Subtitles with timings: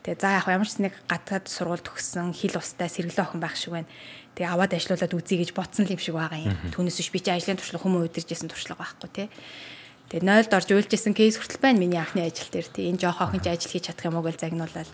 [0.00, 3.76] Тэгээ за яг ямар ч нэг гадаад сургууль төгссөн хил устай сэргэлэн охин байх шиг
[3.76, 3.90] байна.
[4.32, 6.56] Тэгээ аваад ажиллаулаад үзье гэж ботсон юм шиг байгаа юм.
[6.72, 9.28] Түүнээс биш би чи ажлын туршлага хүмүү удиржсэн туршлага байхгүй тий.
[10.08, 12.88] Тэгээ нойлд орж уйлжсэн кейс хүртэл байна миний анхны ажил дээр тий.
[12.88, 14.88] Энэ жоох охин ч ажил хийж чадах юм уу гэж загнуулаад.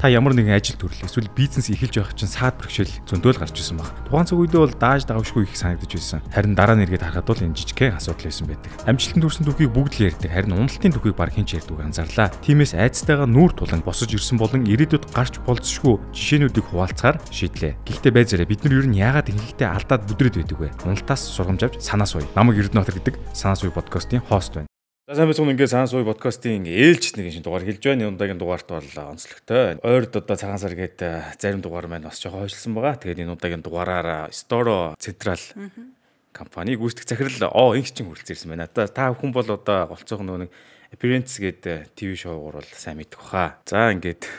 [0.00, 3.76] Та ямар нэгэн ажил төрөл эсвэл бизнес эхэлж байх чинь саад бэрхшээл зөндөөл гарч ирсэн
[3.76, 3.92] баг.
[4.08, 6.24] Тухайн цаг үедээ бол дааж давшгүй их санагдаж байсан.
[6.32, 8.72] Харин дараа нь эргээд харахад бол энэ жижигхэн асуудал байсан байдаг.
[8.88, 10.32] Амжилтанд хүрсэн түүхийг бүгд л ярьдаг.
[10.32, 12.32] Харин уналтын түүхийг баг хинч ярьдаг анзаарлаа.
[12.40, 17.76] Тиймээс айцтайгаа нүүр тулан босож ирсэн болон ирээдүйд гарч болцсошгүй жишээнүүдийг хуваалцахаар шийдлээ.
[17.84, 20.72] Гэхдээ байзаараа бид нар ер нь яагаад ингэхдээ алдаад бүдрээд байдаг вэ?
[20.88, 22.24] Уналтаас сургамж авч санаа суй.
[22.32, 24.69] Намаг Эрдэнэтр гэдэг санаа суй подкастын хост байна.
[25.10, 28.14] За сайн байна ингээд цаан сууй подкастын ээлж нэг шинэ дугаар хэлж байна.
[28.14, 29.82] Удаагийн дугаарт бол онцлогтой.
[29.82, 32.94] Ойрд одоо цагаан сар гээд э, зарим дугаар маань бас жоохон хойшлсон байгаа.
[32.94, 35.42] Тэгээд энэ удаагийн дугаараар Storo Central
[36.30, 38.70] компани гүйцэтгэх захирал оо инх чин хүрэлцэн байна.
[38.70, 40.50] Та та хүн бол одоо голцоох нөгөө нэг
[40.94, 43.58] Appearance гээд ТV шоугаар бол сайн мэдэх баха.
[43.66, 44.30] За ингээд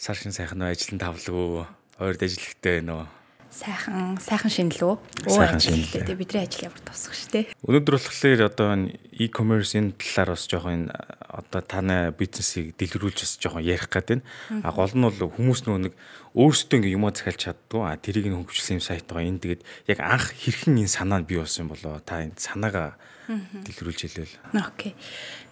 [0.00, 1.68] сар шин сайхан ажил нь тавлаг.
[2.00, 3.17] Ойрд ажиллахтай байна уу?
[3.50, 4.94] Сайхан сайхан шинэлөө.
[5.24, 7.48] Өө ажилттай тий бидний ажил ямар тусах штэ.
[7.64, 8.68] Өнөөдөр болохоор одоо
[9.16, 14.62] e-commerce-ийн талаар бас жоохон одоо таны бизнесийг дэлгэрүүлж бас жоохон ярих гэдэг байна.
[14.62, 15.94] А гол нь бол хүмүүс нөгөө нэг
[16.36, 17.82] өөрсдөө ингээ юмаа захиалж чаддгүй.
[17.88, 19.28] А тэрийг нь хөгжүүлсэн юм сайт байгаа.
[19.32, 24.00] Энэ тэгээд яг анх хэрхэн энэ санаа нь бий болсон болоо та энэ санаагаа дэлгэрүүлж
[24.04, 24.36] хэлвэл.
[24.56, 24.92] Окей.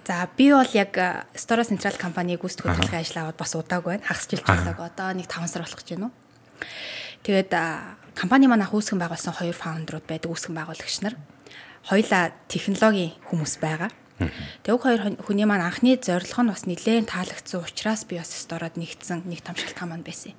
[0.07, 0.95] За би бол яг
[1.35, 4.07] Store Central компаниг гүйцэтгэх хөтөлбөрийн ажил аваад бас удаагүй байна.
[4.07, 6.15] Хагас жил жаалаг одоо нэг 5 сар болох гэж байна уу?
[7.27, 7.51] Тэгээд
[8.15, 11.19] компани маань анх үүсгэн байгуулсан хоёр фаундерууд байдаг үүсгэн байгуулагч нар.
[11.83, 13.91] Хоёлаа технологийн хүмүүс байгаа.
[14.63, 19.27] Тэг хоёр хүний маань анхны зорилго нь бас нэлээд таалагдсан учраас би бас стороод нэгдсэн
[19.27, 20.39] нэг том шалтгаан маань байсан.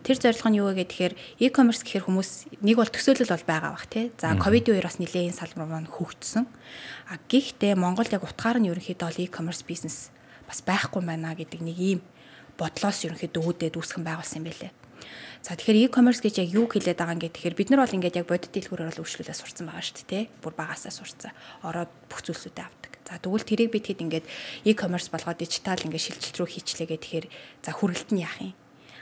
[0.00, 2.30] Тэр зорилго нь юу вэ гэхээр e-commerce гэхээр хүмүүс
[2.64, 4.08] нэг бол төсөөлөл бол байгаа бах тий.
[4.16, 6.48] За ковидын үеэр бас нэлээд энэ салбар маань хөгжсөн.
[7.12, 10.10] А гэхдээ Монгол яг утгаар нь ерөнхийдөө e-commerce бизнес
[10.48, 12.00] бас байхгүй байна гэдэг нэг ийм
[12.58, 14.81] бодлоос ерөнхийдөө үүдээд үүсгэн байгуулсан юм байлээ.
[15.42, 18.30] За тэгэхээр e-commerce гэж яг юу хэлээд байгаа юм гэхээр бид нар бол ингээд яг
[18.30, 20.30] бодит дэлгүүрээр бол үйлчлүүлээ сурцсан байгаа шүү дээ, тэ.
[20.38, 21.34] Бүр багасаа сурцсан.
[21.66, 22.92] Ороод бүх зүйлсүүдээ авдаг.
[23.02, 24.26] За тэгвэл тэрийг бид хэд ингээд
[24.70, 27.26] e-commerce болгоод дижитал ингээд шилжилт рүү хийчлээ гэхээр
[27.58, 28.54] за хүргэлт нь яах юм?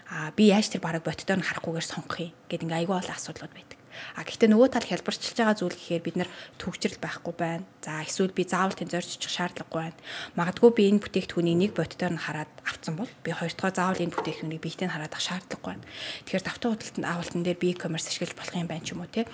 [0.09, 3.53] Аа би яаж тэр бараг бодитоор нь харахгүйгээр сонгох юм гэдэг ингээд айгүй олон асуудлууд
[3.53, 3.80] байдаг.
[4.17, 6.31] А гэхдээ нөгөө тал хялбарчилж байгаа зүйл гэхээр бид нар
[6.61, 7.65] төгсрөл байхгүй байна.
[7.85, 10.01] За эсвэл би заавал тэн зорьчих шаардлагагүй байна.
[10.37, 14.15] Магадгүй би энэ бүтээгдэхүүнийг нэг бодитоор нь хараад авцсан бол би хоёр дахь заавал энэ
[14.15, 15.87] бүтээгдэхүүнийг биетэй нь хараад ах шаардлагагүй байна.
[16.29, 19.25] Тэгэхээр давтан худалдан авалтан дээр би e-commerce ашиглаж болох юм байна ч юм уу те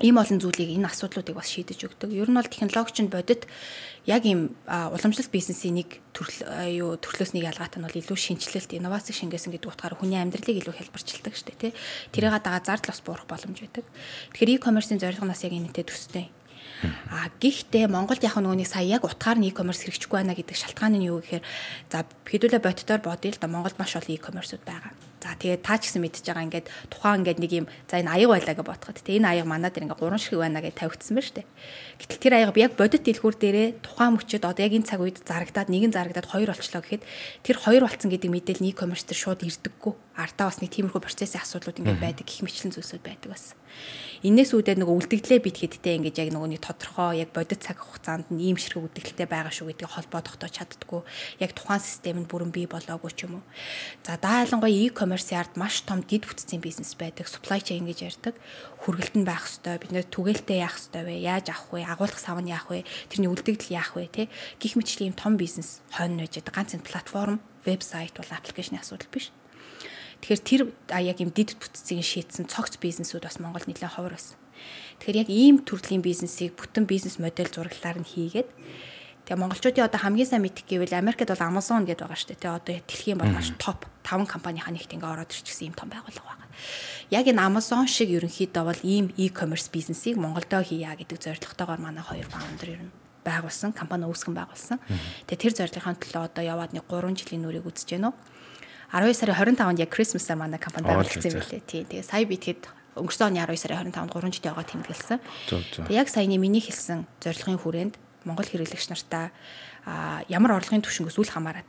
[0.00, 2.10] ийм олон зүйлийг энэ асуудлуудыг бас шийдэж өгдөг.
[2.16, 3.44] Ер нь бол технологич нь бодит
[4.08, 6.40] яг ийм уламжлалт бизнесийн нэг төрөл
[6.72, 10.74] юу төрлөөс нэг ялгаатай нь бол илүү шинжилэлт, инновац шингээсэн гэдэг утгаараа хүний амьдралыг илүү
[10.74, 11.72] хэлбэрчилдэг шүү дээ, тий.
[12.10, 13.84] Тэрийг дагаа зардал бас буурах боломж байдаг.
[14.32, 16.26] Тэгэхээр e-commerce-ийн зорилго нас яг энэтэй төстэй.
[17.14, 21.06] А гэхдээ Монголд яг нөгөөний сая яг утгаар нь e-commerce хэрэгжихгүй байна гэдэг шалтгаан нь
[21.06, 21.44] юу гэхээр
[21.94, 24.90] за хэдүүлээ бодитоор бодъё л да Монголд маш олон e-commerceуд байгаа
[25.22, 28.28] За тэгээд таа ч гэсэн мэдчихэж байгаа ингээд тухайн ингээд нэг юм за энэ аяг
[28.34, 31.36] байлаа гэж бодоход тэгээд энэ аяг манад ингээд гурван шиг байна гэж тавигдсан байна шүү
[31.38, 31.46] дээ.
[32.02, 35.70] Гэтэл тэр аяг яг бодит дэлгүүр дээрээ тухайн мөчөд одоо яг энэ цаг үед зарагдаад
[35.70, 37.06] нэг нь зарагдаад хоёр болчлоо гэхэд
[37.46, 39.94] тэр хоёр болцсон гэдэг мэдээлэл e-commerce дээр шууд ирдэггүй.
[40.18, 43.54] Артаа бас нэг тиймэрхүү процессын асуудлууд ингээд байдаг гих мэтлэн зүйлсүүд байдаг бас.
[44.22, 48.54] Инээс үүдээ нөгөө үлдэгдлээ битгэдтэй ингээд яг нөгөө нэг тодорхой яг бодит цаг хугацаанд нь
[48.54, 51.02] ийм ширхэг үлдэгдэлтэй байгаа шүү гэдгийг холбоо тогтоож чаддггүй.
[51.42, 53.44] Яг тухайн систем нь бүрэн бий болоогүй ч юм уу.
[54.06, 57.26] За даалангуй e-commerce ард маш том дид бүтцийн бизнес байдаг.
[57.26, 58.38] Supply chain гэж ярьдаг.
[58.86, 61.14] Хүргэлт нь байх хэвээр бид нэр түгээлтээ яах хэвээр вэ?
[61.18, 61.82] Яаж авах вэ?
[61.82, 62.86] Агуулгах сав нь яах вэ?
[63.10, 64.06] Тэрний үлдэгдэл яах вэ?
[64.06, 64.30] Тэ
[64.62, 66.54] гих мэтчлийн том бизнес хойно нэж байдаг.
[66.54, 69.34] Ганц энэ платформ, вебсайт бол аппликейшны асуудал биш
[70.22, 70.62] Тэгэхээр тэр
[71.02, 74.38] яг юм дид бүтцийг шийтсэн цогц бизнесүүд бас Монгол нэлээд ховор байсан.
[75.02, 78.48] Тэгэхээр яг ийм төрлийн бизнесийг бүтэн бизнес модель зураглалаар нь хийгээд
[79.22, 82.42] Тэгээ монголчуудын одоо хамгийн сайн мэдих гэвэл Америкт бол Amazon гэдэг байгаа шүү дээ.
[82.42, 86.26] Тэгээ одоо дэлхийн бол маш топ 5 компанийнхаа нэгт ингээ ороод ирчихсэн ийм том байгууллага
[86.26, 86.50] байгаа.
[87.14, 92.26] Яг энэ Amazon шиг ерөнхийдөө бол ийм e-commerce бизнесийг Монголдо хийя гэдэг зорилготойгоор манай хоёр
[92.26, 94.82] фаундер ер нь байгуулсан, компани үүсгэн байгуулсан.
[95.30, 98.14] Тэгээ тэр зорилгын төлөө одоо яваад нэг 3 жилийн нүрийг үзэж гэнэ үү.
[98.92, 101.64] 12 сарын 25-нд яг Christmas-аар манай компани байгуулагдсан юм билээ.
[101.64, 101.82] Тий.
[101.88, 102.68] Тэгээ сая би тэгэхэд
[103.00, 105.18] өнгөрсөн оны 12 сарын 25-нд 3 жилийн яваа тэмдэглэсэн.
[105.48, 107.94] Тэгээ яг саяны миний хэлсэн зорилгын хүрээнд
[108.28, 109.32] Монгол хэрэглэгч нартаа
[110.28, 111.64] ямар орлогын түвшингөөс үл хамааран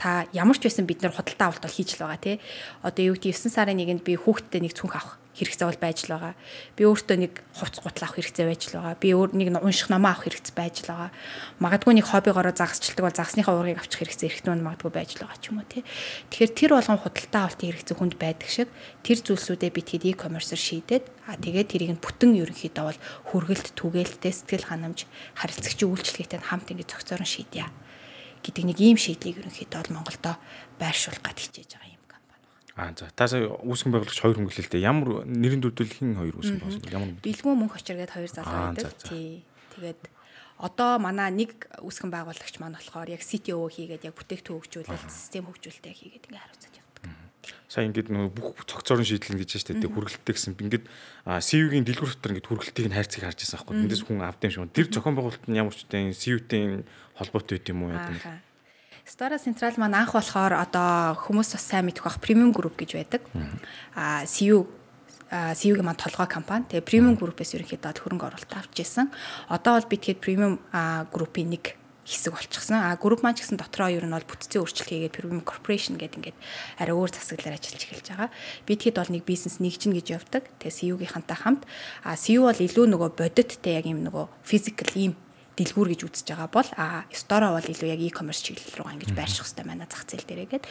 [0.00, 2.36] та ямар ч байсан бид нар худалдаа авалт бол хийж л байгаа тий.
[2.82, 6.14] Одоо юу гэдэг 9 сарын 1-нд би хүүхдтэй нэг цүнх авах хэрэгцээ бол байж л
[6.14, 6.34] байгаа.
[6.78, 8.94] Би өөртөө нэг хувц гутал авах хэрэгцээ байж л байгаа.
[9.02, 11.10] Би өөр нэг унших номоо авах хэрэгцээ байж л байгаа.
[11.58, 15.50] Магадгүй нэг хоббигоороо загасчилдаг бол загасныхаа уургийг авчих хэрэгцээ эргэтэн магадгүй байж л байгаа ч
[15.50, 15.82] юм уу тий.
[16.30, 18.68] Тэгэхээр тэр болгон худалдаа авалтын хэрэгцээ хүнд байдаг шиг
[19.02, 23.00] тэр зүйлсүүдээ би тэгэд e-commerce-оор шийдээд аа тэгээд тэрийг нь бүтэн ерөнхийдөө бол
[23.34, 27.66] хүргэлт түгээлттэй сэтгэл ханамж харилцагчийн үйлчлэгтэй хамт ингэ зохицоор шийдъя
[28.44, 30.36] гэдэг нэг ийм шийдлийг ерөнхийдөө бол Монголдо
[30.76, 31.93] байршуулах гэж хичээж байгаа юм.
[32.74, 33.06] Аа за.
[33.14, 34.82] Та сая үүсгэн байгуулагч хоёр хүн гэлээ.
[34.82, 36.90] Ямар нэрийн дүрдэл хин хоёр үүсгэн байгуулсан?
[36.90, 38.98] Ямар Бэлгүүн мөнх очир гээд хоёр залуу байдаг.
[39.06, 39.46] Тий.
[39.78, 40.02] Тэгээд
[40.58, 45.94] одоо манай нэг үүсгэн байгуулагч маань болохоор яг CTO хийгээд яг бүтээгдэхүүн хөгжүүлэлт, систем хөгжүүлэлтээ
[45.94, 47.02] хийгээд ингээ хариуцаад явдаг.
[47.70, 50.58] Сая ингээд нөгөө бүх цогцорын шийдэл гэж штэ тий хүргэлттэй гэсэн.
[50.58, 50.86] Ингээд
[51.26, 53.74] CV-гийн дэлгүүр дотор ингээд хүргэлтийг нь хайрцаг харж байсан байхгүй.
[53.82, 54.74] Эндээс хүн авд юм шиг.
[54.74, 56.86] Тэр зохион байгуулалт нь ямар ч үтэй CV-тэй
[57.18, 58.53] холбоотой байт юм уу яа гэдэг.
[59.04, 63.22] Stara Central маань анх болохоор одоо хүмүүс бас сайн мэдэх бах премиум групп гэж байдаг.
[63.92, 64.64] Аа CU
[65.28, 66.64] CU-гийн маань толгой компани.
[66.72, 69.12] Тэгээ премиум группээс ерөнхийдөө хөрөнгө оруулалт авч ирсэн.
[69.52, 70.56] Одоо бол би тэгэхэд премиум
[71.12, 72.80] группийн нэг хэсэг болчихсон.
[72.80, 76.20] А групп маань ч гэсэн дотроо ер нь бол бүтцийн өөрчлөлт хийгээд Premium Corporation гэдэг
[76.20, 76.38] ингээд
[76.80, 78.30] арай өөр засаглалаар ажиллаж эхэлж байгаа.
[78.68, 80.48] Би тэгэхэд бол нэг бизнес нэгжин гэж явдаг.
[80.60, 81.64] Тэгээ CU-гийнхантай хамт
[82.04, 85.12] а CU бол илүү нөгөө бодиттэй яг юм нөгөө physical ийм
[85.54, 89.46] дэлгүүр гэж үзэж байгаа бол а стора бол илүү яг e-commerce чиглэл рүү ингэж байрших
[89.46, 90.64] хэрэгтэй байна зах зээл дээрээгээд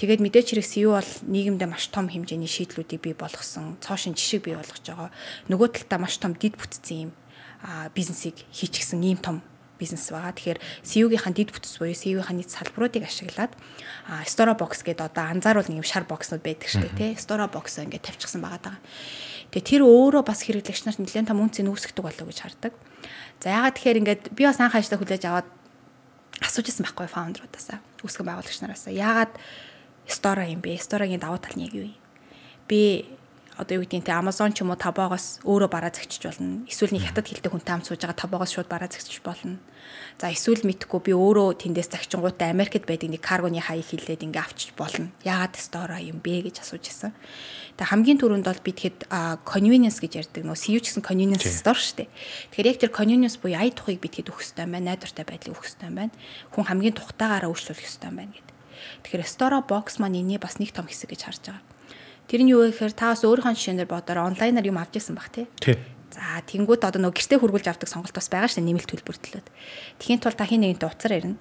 [0.00, 4.56] тэгээд мэдээч хэрэг SEO бол нийгэмдээ маш том хэмжээний шийдлүүдийг бий болгосон цоошин жишээ бий
[4.56, 5.12] болгож байгаа
[5.52, 7.12] нөгөө талдаа маш том дид бүтцийн юм
[7.94, 9.44] бизнесийг хийчихсэн ийм том
[9.82, 10.30] бизнес байгаа.
[10.30, 13.52] Тэгэхээр SEO-гийнхаа дид бүтц буюу SEO-гийнхаа нийт салбаруудыг ашиглаад
[14.30, 17.10] Store Box гэдэг одоо анзааруул нэг юм шар бокснууд байдаг шүү дээ, тий.
[17.18, 18.78] Store Box ингээд тавьчихсан байгаа даа.
[19.50, 22.72] Тэгээ тэр өөрөө бас хэрэглэгч нарт нэлээд том үнцийг үүсгдэг болов уу гэж хардаг.
[23.42, 25.48] За ягаад тэгэхээр ингээд би бас анх ажлаа хүлээж аваад
[26.46, 29.34] асууж ирсэн байхгүй фаундеруудаасаа үүсгэн байгуулагч нараасаа ягаад
[30.06, 30.78] стора юм бэ?
[30.78, 31.98] Сторогийн давуу тал нь яг юу юм?
[32.70, 33.10] Би
[33.58, 36.62] одоо юу гэдгийг те Amazon ч юм уу табоогоос өөрөө бараа зэгчиж болно.
[36.70, 39.58] Эсвэл нэг хятад хэлтэй хүнтэй хамт сууж байгаа табоогоос шууд бараа зэгчиж болно.
[40.22, 44.70] За эсвэл мэдхгүй би өөрөө тэндээс загчингуудаа Америкт байдаг нэг каргоны хаяг хилээд ингээ авчиж
[44.78, 45.10] болно.
[45.26, 47.10] Яагаад стора юм бэ гэж асууж исэн.
[47.74, 49.10] Тэгээ хамгийн түрүүнд бол би тэгэхэд
[49.42, 52.10] convenience гэж ярьдаг нөө CU гэсэн convenience store шүү дээ.
[52.54, 54.94] Тэгэхээр яг тэр convenience буюу ая тухыг би тэгэхэд өгөх хэрэгтэй байна.
[54.94, 56.14] Найдвартай байдлыг өгөх хэрэгтэй байна.
[56.54, 58.54] Хүн хамгийн тухтаагаараа үйлчлүүлэх хэрэгтэй байна гэдэг.
[59.02, 61.66] Тэгэхээр store box маань эний бас нэг том хэсэг гэж харж байгаа.
[62.30, 65.34] Тэр нь юу вэ гэхээр та бас өөрийнхөө жишээнээр бодоор онлайнаар юм авч ирсэн баг
[65.34, 65.50] тий.
[66.12, 69.46] За тэнгууд одоо нөгөө гэртээ хургуулж авдаг сонголт бас байгаа шүү дээ нэмэлт төлбөртлөөд.
[69.96, 71.40] Тэхийн тулд та хин нэгэнтэй уцаар ярина.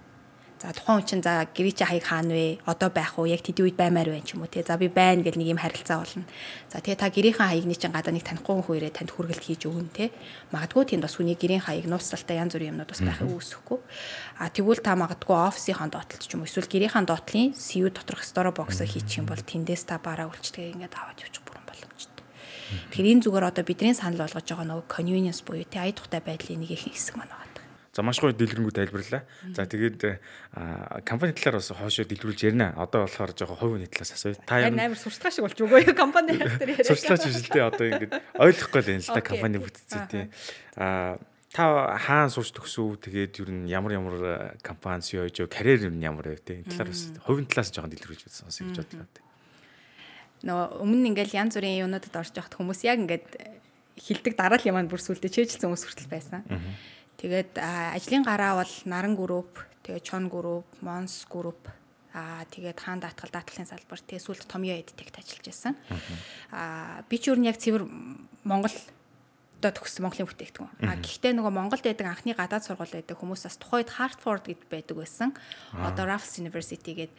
[0.62, 2.62] За тухайн хүн чинь за гэрээ чи хаяг хаана вэ?
[2.69, 3.25] Одоо байх уу?
[3.25, 4.62] Яг тэдний үед баймаар байна ч юм уу те.
[4.62, 6.23] За би байна гэл нэг юм харилцаа болно.
[6.69, 9.89] За тэгээ та гэрийнхэн хаягны чинь гадаа нэг танихгүй хүн ирээ танд хүргэлт хийж өгнө
[9.89, 10.13] те.
[10.53, 13.79] Магадгүй тэнд бас хүний гэрийн хаяг нууцлалтай янз бүрийн юмнууд бас байхыг үүсэхгүй.
[14.38, 18.53] А тэгвэл та магадгүй офисынхаа доотлолт ч юм уу эсвэл гэрийнхаа доотлын CU доторх store
[18.53, 21.50] box-ыг хийчих юм бол тэндээс та бараа үйлчлэгээ ингээд аваад явчих.
[22.91, 26.63] Тэгэхээр энэ зүгээр одоо бидний санал болгож байгаа нөгөө convenience буюу те ая тухтай байдлын
[26.63, 27.51] нэг их хэсэг маань байна.
[27.91, 29.27] За маш гоё дэлгэрэнгүй тайлбарлаа.
[29.51, 30.00] За тэгээд
[31.03, 32.71] компани талаар бас хоошоо дэлгэрүүлж ярина.
[32.79, 34.39] Одоо болохоор жоохон хувийн талаас асууя.
[34.47, 36.88] Та юм амар сурталчилгаа шиг болж өгөө компани дээр яриа.
[36.88, 37.68] Сурталчилгаач биш л дээ.
[37.68, 40.23] Одоо ингээд ойлгохгүй л юм л да компани бүтцээ тий.
[40.79, 41.19] А
[41.51, 41.63] та
[42.00, 42.95] хаана сурч төгсөв?
[43.03, 46.63] Тэгээд юу н ямар ямар компани CEO карьер юм ямар вэ тий.
[46.63, 49.31] Энэ талаар бас хувийн талаас жоохон дэлгэрүүлж байсан гэж бодлоо.
[50.46, 53.28] Нөгөө өмнө нь ингээл янз бүрийн юунуудад орж явахад хүмүүс яг ингээд
[53.98, 56.42] хилдэг дараа л юм бүр сүлдээ чэйжилсэн хүмүүс хүртэл байсан.
[57.22, 61.70] Тэгээд ажлын гараа бол Наран групп, тэгээд Чон групп, Монс групп
[62.12, 65.74] Аа тэгээд хаан даатгал даатгалын салбар тэгээд сүүлд Томьёо эдтэгт ажиллаж байсан.
[66.52, 67.88] Аа би ч юу нэг цэвэр
[68.44, 68.76] Монгол
[69.64, 70.92] одоо төгссөн Монголын бүтээгдэхүүн.
[70.92, 74.95] А гэхдээ нөгөө Монголд байдаг анхны гадаад сургууль байдаг хүмүүс бас тухайд Hartford гэд байдаг
[75.00, 75.31] байсан.
[75.71, 77.16] Одоо Rutgers University гэдэг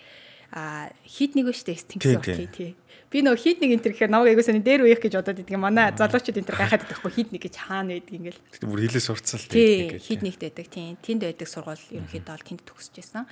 [0.52, 2.70] а хит нэг өштэй тэнгис болтгий тий.
[3.08, 5.56] Би нөгөө хит нэг энэ төр гэхээр намайг айгуусаа дээр үеих гэж бодоод идэг.
[5.56, 8.40] Манай залуучууд энэ төр гайхаад байхгүй хит нэг гэж хаана байдаг ингээл.
[8.52, 9.96] Тэгтээ бүр хилээ сурцсан л тий.
[9.96, 10.96] Хит нэгт байдаг тий.
[11.00, 13.24] Тэнд байдаг сургууль ерөнхийдөө бол тэнд төгсөж байсан.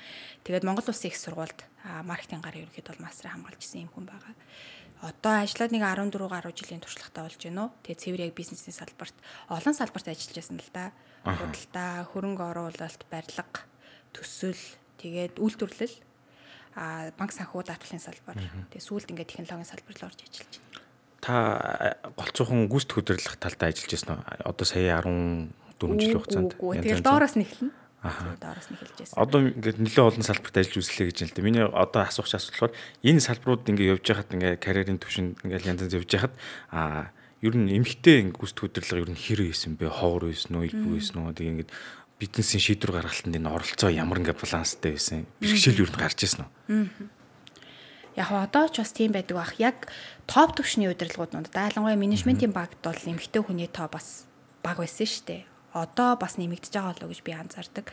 [0.49, 1.61] Тэгээд Монгол Улсын их сургуульд
[2.09, 4.33] маркетинг гараа ерөнхийдөө бол мастраа хамгаалж исэн юм хүн байгаа.
[5.01, 7.73] Одоо ажиллаад нэг 14 гаруй жилийн туршлагатай болж байна уу.
[7.85, 9.17] Тэгээ цэвэр яг бизнесийн салбарт
[9.49, 10.93] олон салбарт ажиллаж байсан л да.
[11.25, 13.65] Худалдаа, хөрөнгө оруулалт, барилга,
[14.13, 14.61] төсөл,
[15.01, 16.10] тэгээд үйлдвэрлэл
[17.17, 18.41] банк санхүү даатгалын салбар.
[18.73, 20.81] Тэгээ сүүлд ингээд технологийн салбар руу орж ажиллаж байна.
[21.21, 21.35] Та
[22.17, 24.25] голцоохон гүйцэтгэх удирдлах талдаа ажиллаж байсан уу?
[24.49, 25.53] Одоо сая 14
[26.01, 26.53] жилийн хугацаанд.
[26.57, 27.73] Тэгээ доороос нь эхэлнэ.
[28.01, 28.33] Аа.
[28.41, 29.17] Доороос нь эхэлж байсан.
[29.21, 31.45] Одоо ингээд нэлээд олон салбарт ажиллаж үзлээ гэж байна л да.
[31.45, 32.73] Миний одоо асуух асуулт болохоор
[33.05, 36.35] энэ салбарууд ингээд явж байхад ингээд карьерийн төвшөнд ингээд янз янз явж байхад
[36.73, 37.13] аа
[37.45, 39.93] ер нь эмхтэй гүйцэтгэх удирдлага ер нь хэр байсан бэ?
[39.93, 40.65] Ховор байсан уу?
[40.65, 41.37] Илбүү байсан уу?
[41.37, 41.73] Тэгээ ингээд
[42.21, 47.09] бизнесийн шийдвэр гаргалтанд энэ оролцоо ямар ингээ баланстай байсан бэрхшээл юу гарч ирсэн үү?
[48.21, 49.57] Яг одоо ч бас тийм байдаг бах.
[49.57, 49.89] Яг
[50.29, 54.29] топ төвшний удирдлагуудад дайлангуй менежментийн багт бол эмэгтэй хүний тоо бас
[54.61, 55.43] баг байсан шүү дээ.
[55.73, 57.87] Одоо бас нэмэгдэж байгаа болоо гэж би анзаардаг.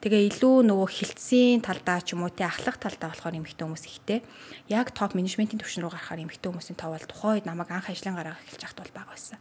[0.00, 4.24] Тэгээ илүү нөгөө хилцсийн талдаа ч юм уу тий ахлах талдаа болохоор эмэгтэй хүмүүс ихтэй.
[4.72, 8.16] Яг топ менежментийн түвшин рүү гарахаар эмэгтэй хүмүүсийн тоо бол тухайн үед намайг анх ажлын
[8.16, 9.38] гараа эхэлж байхад бол баг байсан.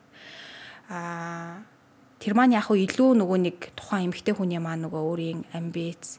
[0.92, 1.64] Аа
[2.18, 6.18] тэр маань яг хөө илүү нөгөө нэг тухайн эмэгтэй хүний маань нөгөө өөрийн амбиц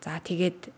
[0.00, 0.72] за тэгээд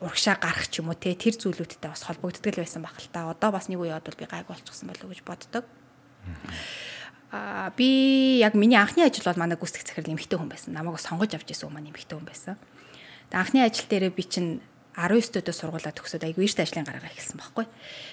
[0.00, 3.26] урагшаа гарах ч юм уу те тэр зүйлүүдтэй бас холбогддог л байсан баг л та.
[3.26, 5.64] Одоо бас нэг үе бодвол би гайг болчихсон болов уу гэж боддог.
[7.34, 10.70] Аа би яг миний анхны ажил бол манай гүйцэтгэх захирал эмэгтэй хүн байсан.
[10.78, 12.54] Намайг сонгож авч ирсэн хүмүүс эмэгтэй хүн байсан.
[13.34, 14.62] Тэгээ анхны ажил дээрээ би чинь
[14.94, 17.66] 19 дэх сургуулаа төгсөөд айгүй эрт ажлын гарагаа эхэлсэн байхгүй.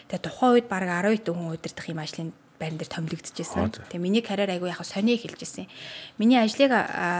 [0.09, 2.29] Тэгээ тухайн үед баг 12 хүн удирдах юм ажлын
[2.65, 3.93] байран дээр томилогдчихсэн.
[3.93, 5.69] Тэгээ миний карьер айгүй яг сони эхэлж ирсэн.
[6.17, 6.73] Миний ажлыг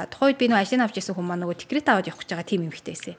[0.10, 2.66] тухайн үед би нөгөө ажлыг авч ирсэн хүмүүс нөгөө декрет аваад явах гэж байгаа тим
[2.66, 3.16] эмэгтэй байсан.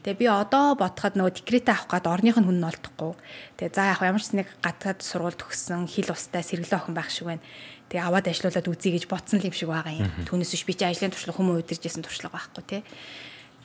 [0.00, 3.12] Тэгээ би одоо бодоход нөгөө декрет авах гээд орных нь хүн нь олдохгүй.
[3.60, 7.28] Тэгээ за яг ямар ч нэг гадаад сургууль төгссөн хил устай сэргэлэн охин байх шиг
[7.28, 7.44] байна.
[7.92, 10.08] Тэгээ аваад ажиллаулаад үзье гэж ботсон юм шиг байгаа юм.
[10.24, 12.82] Түүнээс биш би чи ажлын туршлага хүмүү удирж исэн туршлага байхгүй тий.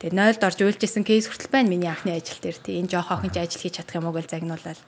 [0.00, 2.80] Тэгээ нойлд орж үйлжсэн кейс хүртэл байна миний анхны ажил дээр тий.
[2.80, 4.80] Энэ жоох охин ажил хийж чадах юм уу гэж загнуулаад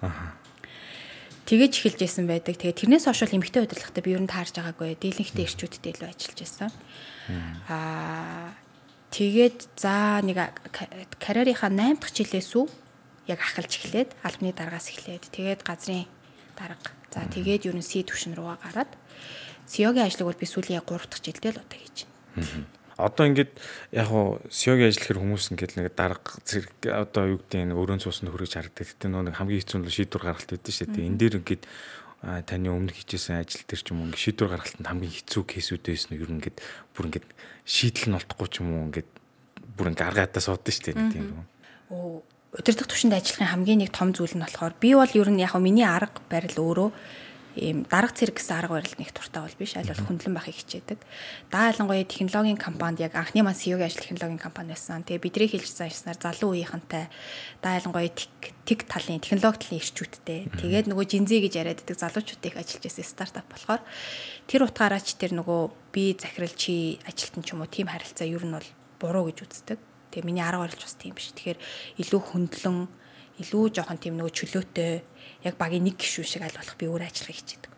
[1.47, 2.59] тэгэж эхэлж байсан байдаг.
[2.59, 4.99] Тэгээ тэрнээс хойш бол эмгтэй удирдлагатай би ер нь таарж байгаагүй.
[4.99, 6.71] Дийлэнхтэй ирчүүдтэй илүү ажиллаж байсан.
[7.71, 8.51] Аа
[9.15, 10.39] тэгээд за нэг
[11.23, 12.67] карьерийнхаа 8 дахь жилээс үү
[13.31, 16.11] яг ахалж эхлээд албаны дараагаас эхлээд тэгээд газрын
[16.59, 16.91] дарга.
[17.15, 18.91] За тэгээд ер нь С төвшин руугаа гараад
[19.71, 23.53] Сиогийн ажлыг бол би сүүлийн 3 дахь жилдээ л удаа хийж байна одоо ингээд
[23.93, 28.05] яг хуу сёгийн ажил хэр хүмүүс ингээд нэг дарга зэрэг одоо юу гэдэг нэг өрөөнд
[28.05, 28.89] суусанд хөрөж харагддаг.
[28.89, 31.09] Гэтэ нөө хамгийн хэцүү нь шийдвэр гаргалт өгдөө шүү дээ.
[31.13, 31.63] Энэ дээр ингээд
[32.49, 36.11] таны өмнө хийжсэн ажил төр ч юм уу ингээд шийдвэр гаргалтанд хамгийн хэцүү кейсүүд байсан
[36.17, 36.59] нь ер нь ингээд
[36.97, 37.29] бүр ингээд
[37.69, 39.11] шийдэл нь олдохгүй ч юм уу ингээд
[39.77, 41.27] бүр ингээд аргаатаа суудсан шүү дээ нэг тийм.
[41.93, 42.25] Оо
[42.57, 45.85] удирдах төвшөнд ажиллахын хамгийн нэг том зүйл нь болохоор би бол ер нь яг миний
[45.85, 46.89] арга барил өөрөө
[47.57, 51.01] ийм дарга цэрэг гэсэн арга барил нэг туртаа бол биш аль бол хөндлөн байхыг хичээдэг.
[51.49, 55.03] Даа ялангуяа технологийн компанид яг анхны маань CEO-гийн ажил технологийн компани байсан.
[55.09, 57.09] Тэгээ бидний хэлж заашснаар залуу үеийнхэнтэй
[57.65, 60.41] даа ялангуяа тик талын технологи талын ирчүүдтэй.
[60.61, 63.83] Тэгээд нөгөө жинзээ гэж яриад байдаг залуучуудыг ажиллаж байсан стартап болохоор
[64.45, 65.61] тэр утгаараа ч тэр нөгөө
[65.97, 68.69] би захирал чи ажилтан ч юм уу тийм харилцаа ер нь бол
[69.01, 69.81] буруу гэж үздэг.
[70.13, 71.33] Тэгээ миний арга барилч бас тийм биш.
[71.33, 71.59] Тэгэхээр
[72.05, 72.89] илүү хөндлөн
[73.41, 74.93] илүү жоохон тийм нөгөө чөлөөтэй
[75.47, 77.73] яг багийн нэг гишүүн шиг аль болох би өөрөө ажиллахыг хичээдэг.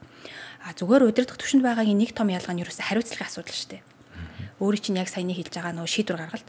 [0.65, 2.81] А зүгээр удирдах төвшөнд байгаагийн нэг том ялгаа нь юу вэ?
[2.81, 3.83] Хариуцлагын асуудал шүү дээ.
[4.59, 6.49] Өөрийн чинь яг саяны хэлж байгаа нөгөө шийдвэр гаргалт.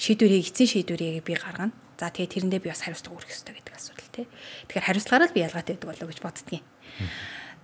[0.00, 1.74] Шийдвэрийг эцсийн шийдвэрийг би гаргана.
[2.00, 4.26] За тэгээ тэрэндээ би бас хариуцлага өргөх хэрэгтэй гэдэг асуудал тий.
[4.70, 6.64] Тэгэхээр хариуцлагаараа л би ялгаатай байдаг болов уу гэж боддгийн.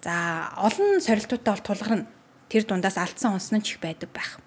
[0.05, 0.15] За
[0.61, 2.07] олон сорилтуудтай бол тулгарна.
[2.53, 4.39] Тэр дундаас алдсан онсон нь ч их байдаг байх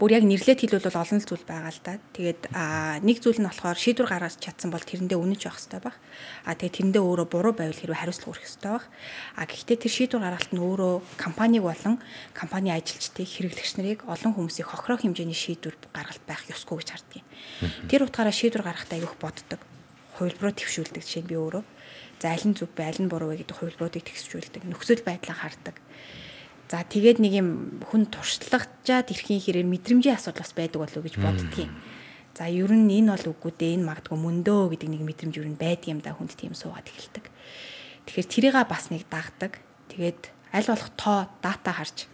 [0.00, 2.00] бүр яг нэрлээд хэлбэл бол олон зүйл байгаа л да.
[2.16, 2.56] Тэгээд
[3.04, 5.96] нэг зүйл нь болохоор шийдвэр гаргаж чадсан бол тэрэндээ үнэнч явах хэрэгтэй баг.
[6.48, 8.84] А тэгээд тэрэндээ өөрөө буруу байвал хэрвээ хариуцлага өрөх хэрэгтэй баг.
[9.36, 11.94] А гэхдээ тэр шийдвэр гаргалт нь өөрөө компаниг болон
[12.32, 17.24] компани ажилчдыг хэрэглэгч нарыг олон хүмүүсийг хохирох хэмжээний шийдвэр гаргалт байх ёсгүй гэж харддаг.
[17.92, 19.60] Тэр утгаараа шийдвэр гаргахтаа аявих боддог.
[20.16, 21.64] Хувилбараа твшүүлдэг жишээ нь би өөрөө.
[22.24, 24.64] За аль нь зөв аль нь буруу вэ гэдэг хувилбаруудыг тэгсвчүүлдэг.
[24.64, 25.76] Нөхцөл байдлаа хардаг
[26.70, 27.48] За тэгээд нэг юм
[27.90, 31.74] хүн туршлагажаад ирэхийн хэрэг мэдрэмжийн асуудал бас байдаг болов уу гэж боддгийн.
[32.38, 35.58] За ер нь энэ бол үгүй дээ энэ магадгүй мөндөө гэдэг нэг мэдрэмж ер нь
[35.58, 37.26] байдаг юм да хүнд тийм суугаад эхэлдэг.
[38.06, 39.58] Тэгэхээр тэрийга бас нэг дагдаг.
[39.90, 42.06] Тэгээд аль болох тоо дата харж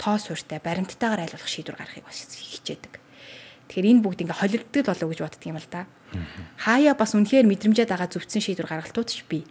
[0.00, 2.96] тоо суурьтай баримттайгаар аль болох шийдвэр гаргахыг бас хичээдэг.
[3.68, 5.84] Тэгэхээр энэ бүгд ингээ холилддог болов уу гэж боддөг юм л да.
[6.56, 9.44] Хаяа бас үнэхээр мэдрэмжээд байгаа зөвцсөн шийдвэр гаргалтууд ч бий.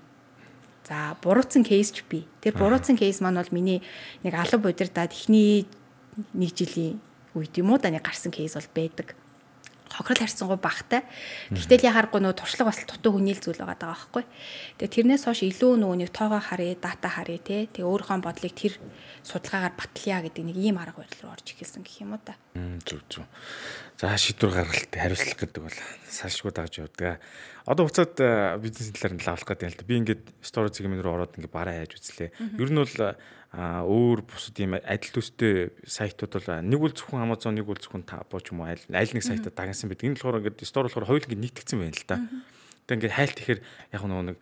[0.90, 2.26] За буруутсан кейс ч би.
[2.42, 3.86] Тэр буруутсан кейс маань бол миний
[4.26, 5.70] нэг алав удирдаад эхний
[6.34, 6.98] нэг жилийн
[7.38, 9.14] үед юм уу да нэг гарсан кейс бол байдаг
[9.90, 11.02] хохирол харьцангуй багтай.
[11.50, 14.24] Гэтэл яхааргүй нөө туршлага бас дутуу хүнийл зүйл байгаа даа байхгүй.
[14.78, 17.66] Тэгээ тэрнээс хойш илүү нөгөө нэг тоогоо харъя, дата харъя те.
[17.74, 18.74] Тэгээ өөрийнхөө бодлыг тэр
[19.26, 22.38] судалгаагаар батлая гэдэг нэг ийм арга барил руу орж эхэлсэн гэх юм уу та.
[22.86, 23.26] Зүг зүг.
[24.00, 27.20] За шийдвэр гаргалт хариуцлага гэдэг бол салшгүй дааж явдаг.
[27.68, 29.90] Одоо буцаад э, бизнесийн талаар нь лавлах гэдэг юм л да.
[29.92, 32.32] Би ингээд стори сегмент руу ороод ингээд бараа яаж үзлээ.
[32.32, 32.96] Ер нь бол
[33.52, 38.08] а өөр бусад ийм адил төстэй сайтууд бол нэг үл зөвхөн Amazon нэг үл зөвхөн
[38.08, 40.08] Tabo ч юм уу аль нэг сайтад дагнсан байдаг.
[40.08, 42.24] Энэ болохоор ингээд store болохоор хоёул ингээд нийтгцэн байна л да.
[42.88, 43.60] Тэгээ ингээд хайлт ихээр
[44.00, 44.38] яг нэг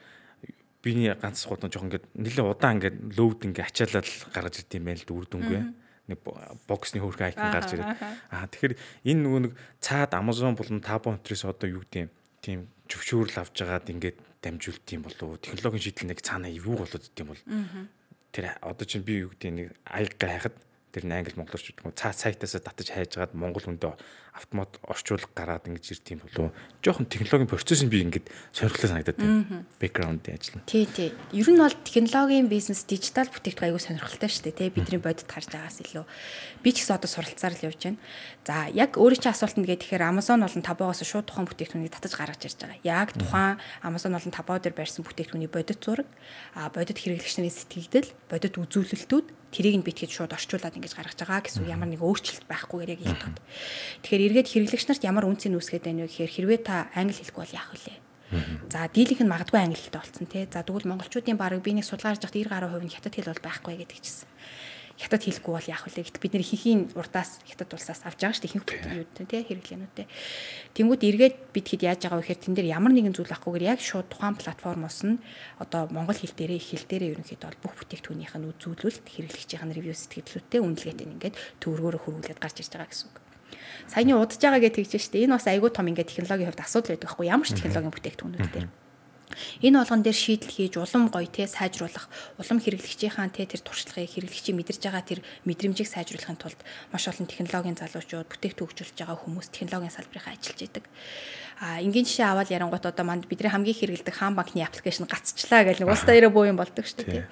[0.86, 5.02] биний ганц суудаа жоохон ингээд нэлээд удаан ингээд load ингээд ачаалал гаргаж ирд юм байна
[5.02, 6.20] л үр дүнгүй нэг
[6.68, 8.00] боксны хөрхөн айкон гарч ирээд.
[8.32, 8.76] аа тэгэхээр
[9.12, 12.12] энэ нөгөө нэг цаад Amazon болон Tabo өнтрээс одоо юу гэдэг юм?
[12.42, 17.28] Тийм зөвшөөрөл авч жагаад ингээд дамжуулт юм болов технологийн шийдэл нэг цаанаа юу болоод идэм
[17.28, 17.44] бол?
[18.32, 20.56] Тэр одоо чинь би юу гэдэг нэг аяг гайхад
[20.98, 23.94] дээр нь англи монголч гэдэг нь цаа сайтаас татаж хайжгаад монгол хүндээ
[24.38, 26.54] автомат орчуулга гараад ингэж ирд юм болов
[26.86, 29.66] жоохон технологийн процесс нь би ингэж сонирхолтой санагдаад байна.
[29.82, 30.66] Бэкграундын ажил нь.
[30.70, 31.10] Тий, тий.
[31.34, 34.70] Ер нь бол технологийн бизнес дижитал бүтээгдэхүүн аягүй сонирхолтой шүү дээ, тий.
[34.70, 36.06] Бидний бодит харж байгаас илүү.
[36.62, 38.01] Би ч гэсэн одоо суралцаар л явж байна.
[38.46, 42.42] За, яг өөрийн чинь асуулт нь гэхээр Amazon болон Taobao-гоос шууд тухайн бүтээгдэхүүнийг татаж гаргаж
[42.46, 42.86] ирж байгаа.
[42.86, 46.08] Яг тухайн Amazon болон Taobao дээр барьсан бүтээгдэхүүний бодит зураг,
[46.54, 49.27] а бодит хэрэглэгч нарын сэтгэгдэл, бодит үзүүлэлтүүд
[49.58, 53.42] тэрийг нь битгэж шууд орчуулад ингэж гаргаж байгаа гэсэн ямар нэг өөрчлөлт байхгүйгээр яг тод.
[54.06, 57.58] Тэгэхээр эргээд хэрэглэгч нарт ямар үнцийг үүсгээд байна вэ гэхээр хэрвээ та англи хэлгүй бол
[57.58, 57.98] яах вэ?
[58.70, 60.46] За дийлийнх нь магадгүй англи хэлтэй болцсон тий.
[60.52, 63.32] За тэгвэл монголчуудын бараг би нэг судалгаа хийж байхад 90 гаруй хувь нь хятад хэл
[63.34, 64.28] бол байхгүй гэдэг чийсэн
[64.98, 66.01] хятад хэлэхгүй бол яах вэ?
[66.01, 68.50] Гэхэд бид нэр ихэнхийн урдаас хятад улсаас авч байгаа шүү дээ.
[68.50, 70.06] Ихэнх бүтээнүүд тий хэрэглэнүүдтэй.
[70.74, 73.80] Тэнгүүд эргээд бид хэд яаж байгаа вэ гэхээр тэн дээр ямар нэгэн зүйл авахгүйгээр яг
[73.86, 75.22] шууд тухайн платформоос нь
[75.62, 79.94] одоо монгол хэл дээрээ их хэл дээрээ ерөнхийдөө бол бүх бүтээгдэхүүнийх нь үзүүлэлт хэрэглэгчийн ревю
[79.94, 83.18] сэтгэлдлүүдтэй үнэлгээтэй ингээд төвөргөөрө хөрвүүлээд гарч ирж байгаа гэсэн үг.
[83.86, 85.24] Саяны удаж байгаа гэж тэгж штэ.
[85.30, 87.25] Энэ бас айгүй том ингээд технологийн хувьд асуудал байдаг байхгүй?
[87.30, 88.68] Ямар ч технологийн бүтээгдэхүүнүүд дээр
[89.62, 94.58] Энэ болгон дээр шийдэл хийж улам гоё те сайжруулах, улам хэрэглэгчийн те тэр туршлагыг хэрэглэгчийн
[94.58, 96.60] мэдэрж байгаа тэр мэдрэмжийг сайжруулахын тулд
[96.94, 100.86] маш олон технологийн залуучууд бүтээгдэхүүн хөгжүүлж байгаа хүмүүс технологийн салбарынхаа ажиллаж идэг.
[101.62, 105.82] А энгийн жишээ аваад ярангуут одоо манд бидний хамгийн хэрэгэлдэг хаан банкны аппликейшн гацчлаа гэж
[105.82, 107.25] нэг устаа ирээ буу юм болдог шүү дээ.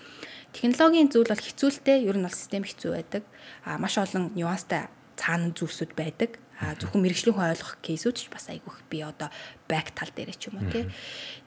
[0.56, 3.24] Технологийн зүйл бол хэцүүлтэй, ер нь бол систем хэцүү байдаг.
[3.68, 4.88] А маш олон нюанстай
[5.20, 9.28] цаана зүйлсүүд байдаг а зөвхөн мэрэгжлийн хүн ойлгох кейсүүд ч бас айгүйх би одоо
[9.68, 10.88] бэк тал дээр ч юм уу тий.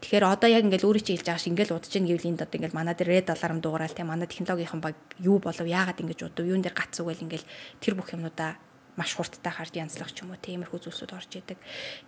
[0.04, 2.56] Тэгэхээр одоо яг ингээл өөрөө чи хэлж байгаа шиг ингээл удаж ийн гэвэл энд одоо
[2.60, 6.44] ингээл манай дээр red alarm дуурал тий манай технологийн баг юу болов яагаад ингэж удав
[6.44, 7.48] юун дээр гац үгэл ингээл
[7.80, 8.60] тэр бүх юмнуудаа
[8.98, 11.58] маш хурдтай харж янзлах ч юм уу тиймэрхүү зүйлсүүд орж идэг.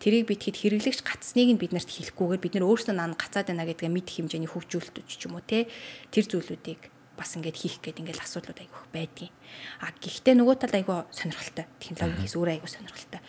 [0.03, 3.65] Тэрийг бид хэд хэрэглэгч гацсныг нь бид нарт хэлэхгүйгээр бид нар өөрсдөө нан гацаад байна
[3.65, 5.71] гэдгээ мэд хэмжээний хөгжүүлэлт ч юм уу тий
[6.11, 9.33] тэр зүйлүүдийг бас ингээд хийх гээд ингээд асуудлууд айгүйх байдгийн.
[9.85, 11.69] А гэхдээ нөгөө тал айгүй сонирхолтой.
[11.77, 13.21] Технологи хийс өөрөө айгүй сонирхолтой.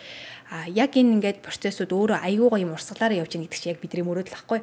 [0.48, 4.08] А яг энэ ингээд процессыг өөрөө айгуугаа юм урсгалаараа явж байгаа гэдэг чинь яг бидний
[4.08, 4.60] мөрөөдөл байхгүй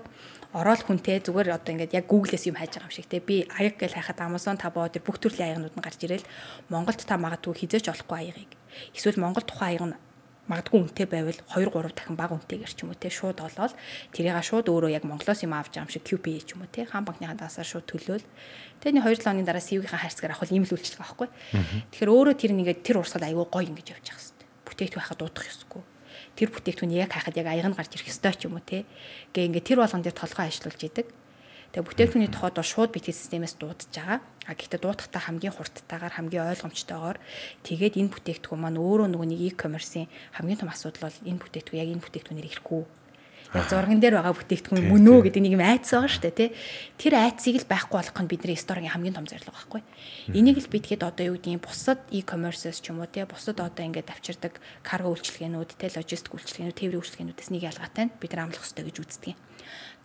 [0.57, 3.77] ороод хүнтэй зүгээр одоо ингээд яг Google-с юм хайж байгаа юм шиг те би аяг
[3.77, 6.25] гэж хайхад Amazon Taobao дээр бүх төрлийн аягнууд нь гарч ирэл
[6.73, 8.53] Монголд та магадгүй хизээч олохгүй аягыг
[8.97, 9.97] эсвэл Монгол тухайн аяг нь
[10.49, 13.77] магадгүй үнэтэй байвал 2 3 дахин бага үнэтэйгэр ч юм уу те шууд олоод
[14.17, 16.89] тэрийг шууд өөрөө яг Монголоос юм авч байгаа юм шиг QP ч юм уу те
[16.89, 18.27] хаан банкныхаа дасаар шууд төлөөл.
[18.81, 21.29] Нэг 2 7 хоногийн дараа CV-ийн хайрцгаар авах ийм л үйлчлэг авахгүй
[21.93, 25.83] тэгэхээр өөрөө тэр нэгээд тэр урсгал аягүй гоё ингэж явчих хэвээр бүтээгдэхүүн хахад дуудах ёсгүй.
[26.39, 28.87] Тэр бүтээгдэхүүн яг хахад яг аяг нь гарч ирэх ёстой ч юм уу те.
[29.35, 31.07] Гээ ингээ тэр болгон дээр толгой ажиллуулж идэг
[31.73, 34.21] Тэгээ бүтээгдэхүүний тухайд бол шууд битгий системээс дуудаж байгаа.
[34.49, 37.19] А гэхдээ дуудахтаа хамгийн хурдтайгаар хамгийн ойлгомжтойгоор
[37.67, 41.91] тэгээд энэ бүтээгдэхүүн маань өөрөө нөгөө нэг e-commerce-ийн хамгийн том асуудал бол энэ бүтээгдэхүүн яг
[41.93, 42.83] энэ бүтээгдэхүүнээр ирэхгүй
[43.49, 46.51] зурган дээр байгаа бүтээгдэхүүн мөн үү гэдэг нэг юм айц байгаа шүү дээ тий.
[47.01, 49.81] Тэр айцыг л байхгүй болгох нь бидний сторигийн хамгийн том зорилго байхгүй.
[50.37, 54.13] Энийг л бидгээд одоо юу гэдгийг бусад e-commerce-с ч юм уу тий бусад одоо ингээд
[54.13, 58.85] авчирдаг карго үйлчилгээнүүд тий логистик үйлчилгээнүүд тээврийн үйлчилгээнүүдээс нэг ялгаатай нь бид нар амлах хэрэгтэй
[58.85, 59.41] гэж үздэг юм.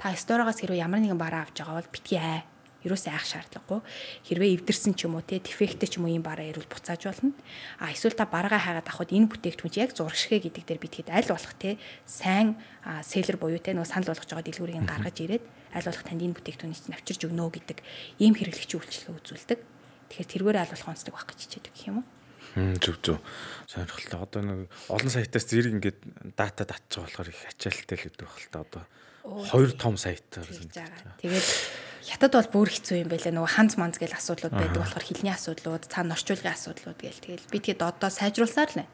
[0.04, 2.44] Та сториогоос хэрвээ ямар нэгэн бараа авч байгаа бол битгий аа
[2.84, 3.80] ерөөсөө айх шаардлагагүй.
[4.28, 7.32] Хэрвээ эвдэрсэн ч юм уу те дефекттэй ч юм уу ийм бараа ирвэл буцааж болно.
[7.80, 11.32] А эсвэл та бараагаа хайгаад авахд энэ бүтээгдэхүүн яг зурагшгэ гэдэг дээр бид хэд аль
[11.32, 16.04] болох те сайн селлер буюу те нөгөө санал болгож байгаа дэлгүүрийг гаргаж ирээд аль болох
[16.04, 17.80] танд энэ бүтээгдэхүүнийг чинь авчирч өгнө гэдэг
[18.20, 19.60] ийм хэрэглэгчийн үйлчлэгээ үзүүлдэг.
[20.12, 22.08] Тэгэхээр тэргээр аль болох онцлог байх гэж хичээдэг гэх юм уу?
[22.84, 23.24] Зүг зүг.
[23.72, 24.20] Сонирхолтой.
[24.20, 24.60] Одоо нэг
[24.92, 26.00] олон сайтаас зэрэг ингээд
[26.36, 28.84] дата татчих болохоор их ачаалттай л гэдэг байх л та одоо.
[29.24, 30.48] Хоёр том сайтаар.
[31.24, 31.48] Тэгээд
[32.04, 35.88] хятад бол бүр хэцүү юм байлаа нөгөө ханц манц гэл асуудлууд байдаг болохоор хилний асуудлууд
[35.88, 37.48] цаана орчуулгын асуудлууд гээл тэгэл.
[37.48, 38.92] Би тэгэд одоо сайжруулсаар л байна.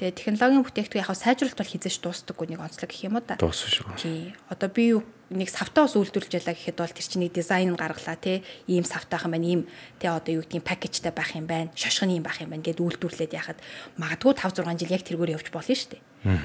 [0.00, 3.36] Тэгээ технологийн бүтээгдэхүүн яг сайжруулалт бол хизээш дуустдаггүй нэг онцлог гэх юм уу да.
[3.36, 3.96] Дуусна шүү.
[4.00, 4.32] Тий.
[4.48, 8.16] Одоо би юу нэг савтаа ус үйлдвэрлэж ялаа гэхэд бол тэр чинь нэг дизайн гаргалаа
[8.16, 8.40] тий.
[8.68, 9.62] Ийм савтаахан байна, ийм
[10.00, 13.32] тий одоо юу гэдгийг пакэжтэй байх юм байна, шошгоны юм байх юм байна гэд үйлдвэрлээд
[13.36, 13.58] яхад
[14.00, 16.02] магадгүй 5 6 жил яг тэргээр явж болно шүү дээ.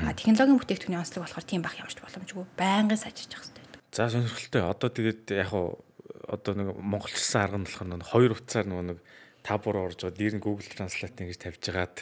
[0.08, 2.46] А технологийн бүтээгдэхүүний онцлог болохоор тийм байх ямарч боломжгүй.
[2.56, 3.66] Байнгын сайжирч явах хэрэгтэй.
[3.92, 4.64] За сонирхолтой.
[4.68, 5.80] Одоо тэгээд яг уу
[6.28, 9.00] одоо нэг монголчилсан арга нь болохоор нэг хоёр утсаар нөгөө нэг
[9.48, 11.98] табуур орж байгаа дээр нь Google Translate ингэж тавьж хагаад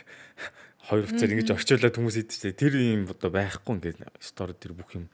[0.90, 2.54] хоёр утсаар ингэж орчуулад хүмүүс идчихтэй.
[2.54, 5.10] Тэр юм одоо байхгүй ингээд стори тэр бүх юм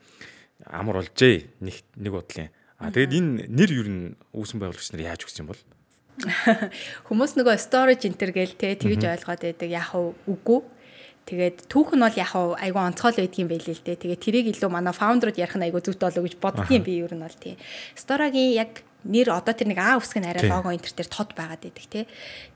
[0.68, 1.48] амар болжээ.
[1.64, 2.52] Нэг нэг бодлын.
[2.78, 3.96] А тэгээд энэ нэр юу н
[4.36, 5.62] үүсэн байгуулагч нар яаж өгсөн юм бол?
[7.08, 9.68] Хүмүүс нөгөө storage enter гээл те тэгж ойлгоод байдаг.
[9.70, 10.60] Яг үгүй
[11.22, 14.02] Тэгээд түүх нь бол яг айгүй онцгой байдгийн байлээ л дээ.
[14.02, 17.22] Тэгээд тэрийг илүү манай фаундерууд ярих нь айгүй зүйтэй болоо гэж боддгийн би ер нь
[17.22, 17.54] бол тий.
[17.94, 21.86] Сторагийн яг нэр одоо тэр нэг А нь арай лого энтер дээр тод байгаад байдаг
[21.86, 22.04] тий.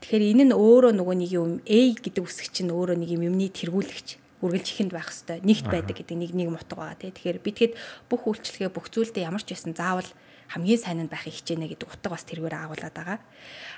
[0.03, 3.51] Тэгэхээр энэ нь өөрөө нөгөө нэг юм A гэдэг үсэг чинь өөрөө нэг юм юмны
[3.51, 4.09] тэргүүлэгч
[4.45, 7.11] үргэлж ихэнд байх хэвээр нэгт байдаг гэдэг нэг нэг мутга байгаа тий.
[7.11, 7.75] Тэгэхээр би тэгэд
[8.13, 10.11] бүх үйлчлэгээ бүх зүйлдээ ямар ч байсан заавал
[10.53, 13.19] хамгийн сайн нь байхыг хичээнэ гэдэг утга бас тэргээр агуулад байгаа.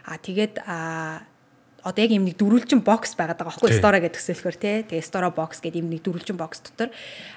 [0.04, 1.22] А тэгээд а
[1.86, 4.76] одоо яг юм нэг дөрвөлжин бокс байгаад байгаа байхгүй Store гэдэг төсөөлөхөр тий.
[4.82, 6.90] Тэгээ Store box гэдэг юм нэг дөрвөлжин бокс дотор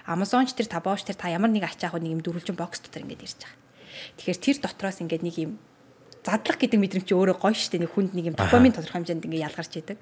[0.10, 0.68] Amazon ч тэр
[0.98, 3.71] ч тэр та ямар нэг ачаах нэг юм дөрвөлжин бокс дотор ингээд ирж байгаа.
[4.18, 5.52] Тэгэхээр тэр дотроос ингээд нэг юм
[6.24, 9.74] задлах гэдэг мэдрэмж өөрөө гоё штэ нэг хүнд нэг юм допамин тодорхой хэмжээнд ингээд ялгарч
[9.82, 10.00] идэг.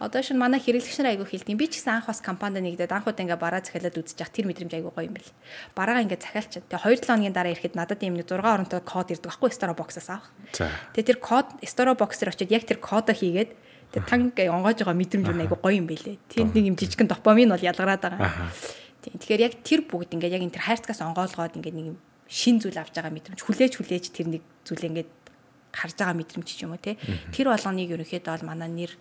[0.00, 1.54] Одоо шин манай хэрэглэгч нар айгүй хэлдэг.
[1.54, 4.72] Би ч гэсэн анх бас компанид нэгдээд анх удаа ингээ бараа захиалаад явах тэр мэдрэмж
[4.72, 5.30] айгүй гоё юм бэл.
[5.76, 6.52] Бараагаа ингээ захиалч.
[6.66, 10.32] Тэгээ 2-7 хоногийн дараа ирэхэд надад юм нэг 6 оронтой код ирдэг байхгүй Starbucks-аас авах.
[10.96, 13.50] Тэгээ тэр код Starbucks-ээр очиод яг тэр кодоо хийгээд
[13.94, 16.16] тэгээ танк онгоож байгаа мэдрэмж нь айгүй гоё юм бэлээ.
[16.34, 18.50] Тэнд нэг юм жижигхэн допамин бол ялгараад байгаа.
[19.06, 19.18] Тийм.
[19.22, 21.98] Тэгэхээр яг тэр бүгд ингээ яг энэ тэр хайрцагаас онгоолгоод ингээ нэг юм
[22.32, 25.08] шин зүйл авч байгаа мэдрэмж хүлээж хүлээж тэр нэг зүйлээ ингээ
[25.76, 26.96] харж байгаа мэдрэмж ч юм уу те.
[27.28, 28.92] Тэр болгоныг ерөнхийдөө бол манай нэр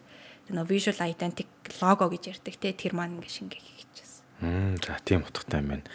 [0.51, 1.47] нөө visual identity
[1.79, 4.23] logo гэж ярьдаг те тэр маань ингээ шингээ хийчихсэн.
[4.43, 5.87] Мм за тийм утгатай юм байна.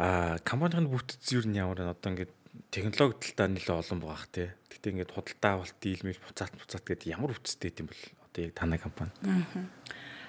[0.00, 2.32] Аа компанийн бүтц юу нь ямар одоо ингээд
[2.72, 4.56] технологи талдаа нэлээ олон байгаа х те.
[4.72, 8.80] Гэтэ ингээд худалдаа авалт дийлмэл буцаат буцаат гэдэг ямар бүтцтэй юм бол одоо яг танай
[8.80, 9.12] компани.
[9.28, 9.44] Аа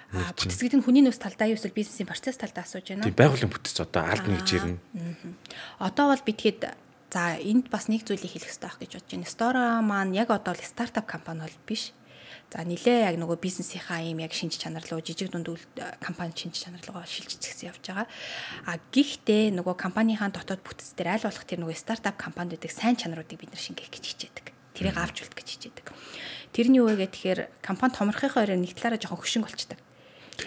[0.10, 3.06] бүтц гэдэг нь хүний нөөц талдаа юу эсвэл бизнесийн процесс талдаа асууж байна.
[3.06, 4.82] Тийм байгууллагын бүтц одоо аль нэг жирнэ.
[5.78, 6.62] Одоо бол би тэгэхэд
[7.14, 9.30] за энд бас нэг зүйлийг хэлэх хэрэгтэй байх гэж бодож байна.
[9.30, 11.94] Stora маань яг одоо л стартап компани бол биш.
[12.50, 15.54] За нилээ яг нөгөө бизнесийнхаа юм яг шинж чанар руу жижиг дунд
[16.02, 18.10] компани шинж чанар руу шилжчихсэн явж байгаа.
[18.66, 22.98] А гэхдээ нөгөө компанийнхаа дотоод бүтц дээр аль болох тэр нөгөө стартап компанид байдаг сайн
[22.98, 24.46] чанаруудыг бид нар шингээх гэж хичээдэг.
[24.74, 25.86] Тэрийг авч үлдэх гэж хичээдэг.
[26.50, 29.78] Тэрний юу вэ гэхээр компани томрохынхоо өрөө нэг талаараа жоохон хөшинг болчдаг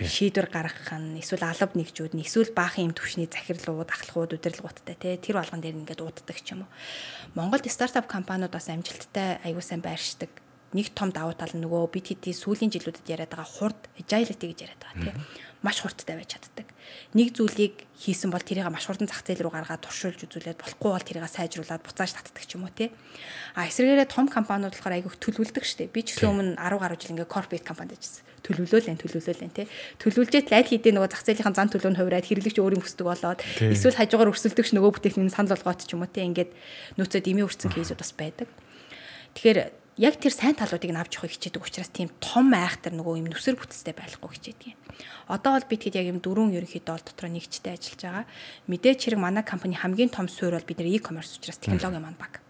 [0.01, 5.21] шийдвэр гаргах нь эсвэл алба нэгжүүд нь эсвэл баахан юм төвшний захирлууд, ахлахууд, удирдлагуудтай тий.
[5.21, 6.71] Тэр болгон дээр ингээд ууддаг ч юм уу.
[7.37, 10.31] Монголд стартап компаниуд бас амжилттай аягүй сайн байршдаг
[10.73, 14.59] нэг том давуу тал нь нөгөө бид хэдий сүүлийн жилүүдэд яриад байгаа хурд agility гэж
[14.65, 15.17] яриад байгаа тийм
[15.63, 16.67] маш хурдтай байж чаддаг.
[17.15, 21.07] Нэг зүйлийг хийсэн бол тэрийг маш хурдан зах зээл рүү гаргаад туршуулж үзүүлээд болохгүй бол
[21.07, 22.91] тэрийг сайжруулад буцааж татдаг ч юм уу тий.
[23.55, 25.95] А эсвэргээрээ том компаниуд болохоор айгүйх төлөвлөдөг штеп.
[25.95, 28.27] Би ч гэсэн өмнө 10 гаруй жил ингээ корпорат компанид ажилласан.
[28.43, 29.67] Төлөвлөөлэн төлөвлөөлэн тий.
[30.03, 33.99] Төлөвлөжээд л аль хэдийн нөгөө зах зээлийн зан төлөвөнд хувираад хэрэглэгч өөрийн хүсдэг болоод эсвэл
[34.03, 36.27] хажуугаар өрсөлдөгч нөгөө бүтээгдэхүүн санал болгоод ч юм уу тий.
[36.27, 36.51] Ингээд
[36.99, 38.51] нөөцөд имийн өрцөн кейсүүд бас байдаг.
[39.39, 43.29] Тэгэхээр яг тэр сайн талуудыг нь авч явахыг хичээдэг учраас тийм том айхтар нөгөө юм
[43.29, 44.81] нүсэр бүтцтэй байхгүй хичээдэг юм.
[45.29, 48.25] Одоо бол бид хэд яг юм дөрвөн ерөнхийдөө бол дотор нэгчтэй ажиллаж байгаа.
[48.73, 52.41] Мэдээч хэрэг манай компани хамгийн том суурь бол бид нар e-commerce учраас технологи маань баг.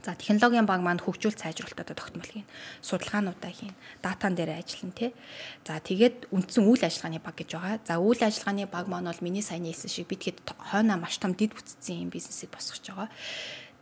[0.00, 2.48] За технологийн баг маань хөгжүүл сайжруулалтад тогтмол хийн.
[2.80, 3.76] Судалгаануудаа хийн.
[4.00, 5.12] Датан дээр ажиллана тий.
[5.68, 7.76] За тэгээд үндсэн үйл ажиллагааны баг гэж байгаа.
[7.84, 11.36] За үйл ажиллагааны баг маань бол миний сайн хэлсэн шиг бид хэд хойноо маш том
[11.36, 13.12] дид бүтцийн юм бизнесийг босгож байгаа.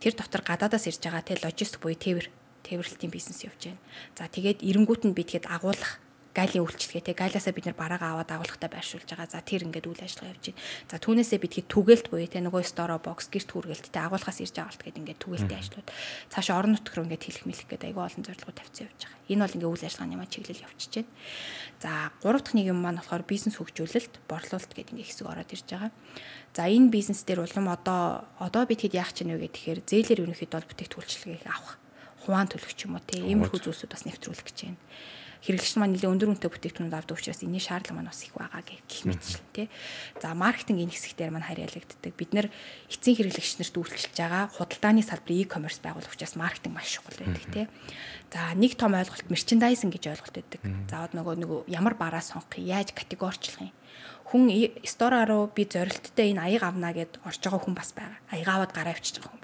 [0.03, 2.27] Тэр дотор гадаадаас ирж байгаа тий логистик буюу тээвэр
[2.65, 3.81] тээвэрлэлтийн бизнес явж байна.
[4.17, 5.99] За тэгээд эренгүүт нь би тэгэхэд агуулах
[6.39, 9.27] галийн үйлчлэгээ те галиасаа бид нар бараагаа аваад агуулгатай байршуулж байгаа.
[9.27, 10.61] За тэр ингээд үйл ажиллагаа явж байна.
[10.87, 14.53] За түүнээсээ бид хэд түгээлт буюу те нөгөө стора бокс гэрт хүргэлт те агуулгаас ирж
[14.55, 15.87] байгаа болт гэдэг ингээд түгээлтийн ажлууд
[16.29, 19.19] цаашаа орон нутг руу ингээд хэлэх мэлэх гэдэг айгүй олон зорилгоо тавьсан явж байгаа.
[19.25, 21.11] Энэ бол ингээд үйл ажиллагааны маань чиглэл явчихж байна.
[21.81, 21.91] За
[22.21, 25.91] гурав дахь нэг юм маань болохоор бизнес хөгжүүлэлт, борлуулалт гэдэг ингээд хэсэг ороод ирж байгаа.
[26.53, 30.57] За энэ бизнес дээр улам одоо одоо бид хэд яах чинь вэ гэхээр зээлэр ерөнхийдөө
[30.61, 31.81] бол бүтээгдэхүүлчлэгийг авах
[32.25, 34.79] хуваан төлөх ч юм уу тийм иймэрхүү зүйлсүүд бас нэвтрүүлэх гэж байна.
[35.39, 39.07] Хэрэглэгч маань нэлээд өндөр үнэтэй бүтээгдэхүүнүүд авдаг учраас энэний шаардлага маань бас их байгаа гэх
[39.07, 39.67] мэтчлэн тий.
[40.19, 42.11] За маркетинг энэ хэсгээр маань харьяалагддаг.
[42.11, 42.51] Бид нэр
[42.91, 47.65] эцсийн хэрэглэгч нарт үйлчлж байгаа худалдааны салбарын e-commerce байгуулах учраас маркетинг маш чухал байдаг тий.
[48.35, 50.59] За нэг том ойлголт merchandising гэж ойлголт байдаг.
[50.91, 53.71] За нөгөө нөгөө ямар бараа сонгох, яаж категорчлох юм
[54.29, 54.51] хүн
[54.85, 58.19] стора руу би зорилттой энэ аяг авна гэд орж байгаа хүн бас байгаа.
[58.29, 59.43] Аяг аваад гараа авчиж байгаа хүн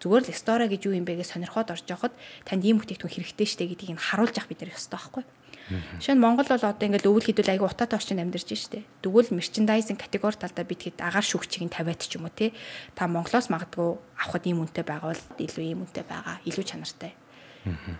[0.00, 2.14] Зүгээр л стора гэж юу юм бэ гэж сонирхоод орж явахад
[2.44, 5.24] танд ийм бүтээгдэхүүн хэрэгтэй штэ гэдгийг нь харуулж явах бид нар ёстой байхгүй.
[5.70, 8.82] Жишээ нь Монгол бол одоо ингээд өвөл хідүүл айгу утаатай орчинд амьдарч штэ.
[9.06, 12.50] Тэгвэл мерчендайзинг категори талдаа бид хэд агаар шүүгчийг нь тавиад ч юм уу те.
[12.98, 17.14] Та Монголоос магадгүй авахд ийм үнэтэй байгаа бол илүү ийм үнэтэй байгаа, илүү чанартай.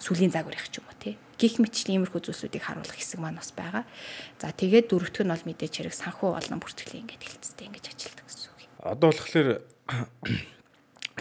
[0.02, 1.14] Сүлийн загвар их ч юм уу те.
[1.38, 3.86] Гих мэтчлийн иймэрхүү зүйлсүүдийг харуулах хэсэг маань бас байгаа.
[4.42, 8.50] За тэгээд дөрөвдөг нь бол мэдээч хэрэг санхүү олон бүртгэлийн ингээд хэлцтэй ингэж ажилтдаг гэсэн
[8.50, 8.60] үг.
[8.82, 9.48] Одоо болохоор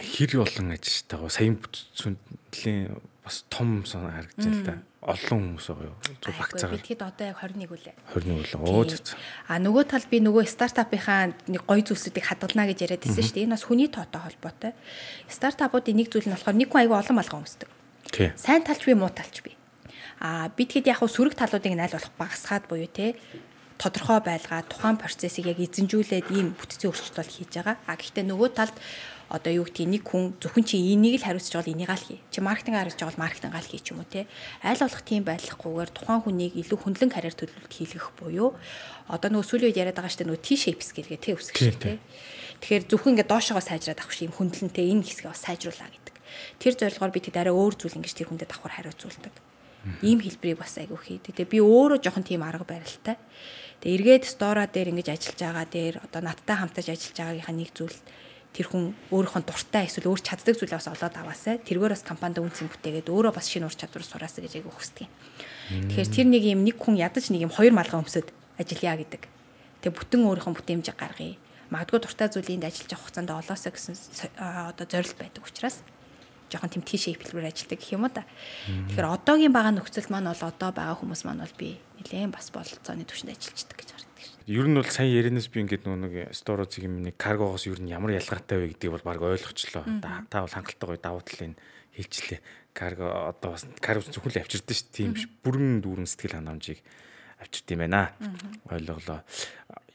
[0.00, 4.74] хэр олон ажилтайгаа саяын бүтцүүлийн бас том сон харагдаж л да.
[5.00, 5.96] Олон хүмүүс байгаа юу?
[6.20, 6.80] Зөв багцаагаар.
[6.84, 7.96] Тэгэхэд одоо яг 21 үлээ.
[8.12, 8.68] 21 үлээ.
[8.68, 9.16] Оо зү.
[9.48, 13.44] А нөгөө тал би нөгөө стартапынхаа нэг гоё зүйлсүүдийг хадгална гэж яриад байсан шүү дээ.
[13.48, 14.72] Энэ бас хүний тоотой холбоотой.
[15.24, 17.68] Стартапуудын нэг зүйл нь болохоор нэг хүн аягүй олон малгай өмсдөг.
[18.12, 18.28] Тий.
[18.36, 19.56] Сайн талч би муу талч би.
[20.20, 23.16] А бид хэд яг сөрөг талуудыг найл болох багасгаад буюу те
[23.80, 27.80] тодорхой байлгаад тухайн процессыг яг эзэмжүүлээд ийм бүтцийн өөрчлөлт хийж байгаа.
[27.88, 28.76] А гэхдээ нөгөө талд
[29.30, 32.18] одоо юу гэдгийг нэг хүн зөвхөн чи энийг л хариуцж байгаа энийг л хий.
[32.34, 34.26] Чи маркетинг хариуцж байгаа бол маркетинг л хий ч юм уу те.
[34.58, 38.58] Айл болох тийм байдлахгүйгээр тухайн хүнийг илүү хөндлөн карьер төлөвлөлт хийлгэх буюу
[39.06, 41.92] одоо нөгөө сүүлийн үед яриад байгаа штэ нөгөө T-shape skill гэх те үсгэж штэ те.
[42.58, 46.16] Тэгэхээр зөвхөн ингээд доошоогоо сайжраад авах шиг юм хөндлөнтэй энэ хэсгээ бас сайжруулаа гэдэг.
[46.58, 49.34] Тэр зорилгоор бид хэд арай өөр зүйл ингэж тэр хүндэд давхар хариуцуулдаг.
[50.04, 51.38] Ийм хэлбэрийг бас айгүй хийдэг.
[51.40, 53.16] Тэгээ би өөрөө жоохон тийм арга барилтай.
[53.80, 57.96] Тэгээ эргээд стора дээр ингэж ажиллаж байгаа дээр одоо надтай хамтаж ажиллаж байгаагийнхаа нэг зүйл
[58.50, 61.62] тэр хүн өөрийнхөө дуртай эсвэл өөр чаддаг зүйлээ бас олоод аваасай.
[61.62, 65.86] Тэргээр бас компанид үнцэн бүтээгээд өөрөө бас шинэ ур чадвар сураасаа гэж айгүй хүсдэг юм.
[65.86, 69.22] Тэгэхээр тэр нэг юм нэг хүн ядаж нэг юм хоёр малгай өмсөд ажиллая гэдэг.
[69.86, 71.38] Тэгээ бүтэн өөрийнхөө бүтээмжийг гаргая.
[71.70, 73.94] Магадгүй дуртай зүйлийг ажиллаж авах хугацаанд олоосоо гэсэн
[74.34, 75.86] одоо зорилт байдаг учраас
[76.50, 78.26] жоохон тийм тийшээ хэлбэр ажилладаг гэх юм уу да.
[78.66, 83.06] Тэгэхээр одоогийн байгаа нөхцөл маань бол одоо байгаа хүмүүс маань бол би нэлээд бас бололцооны
[83.06, 83.99] түвшинд ажиллаждаг гэж.
[84.50, 88.18] Ер нь бол сайн яринаас би ингээд нэг сторозыг юм нэг каргогоос ер нь ямар
[88.18, 89.86] ялгаатай вэ гэдгийг бол баг ойлгочлоо.
[90.02, 91.54] Та бол хангалттай гоё давуу талыг
[91.94, 92.42] хэлчлээ.
[92.74, 94.90] Карго одоо бас карго зөвхөн л авчирдсан шүү.
[94.90, 95.30] Тийм биш.
[95.46, 96.82] Бүрэн дүүрэн сэтгэл ханамжийг
[97.38, 98.10] авчирд юм байна.
[98.66, 99.22] Ойлголоо.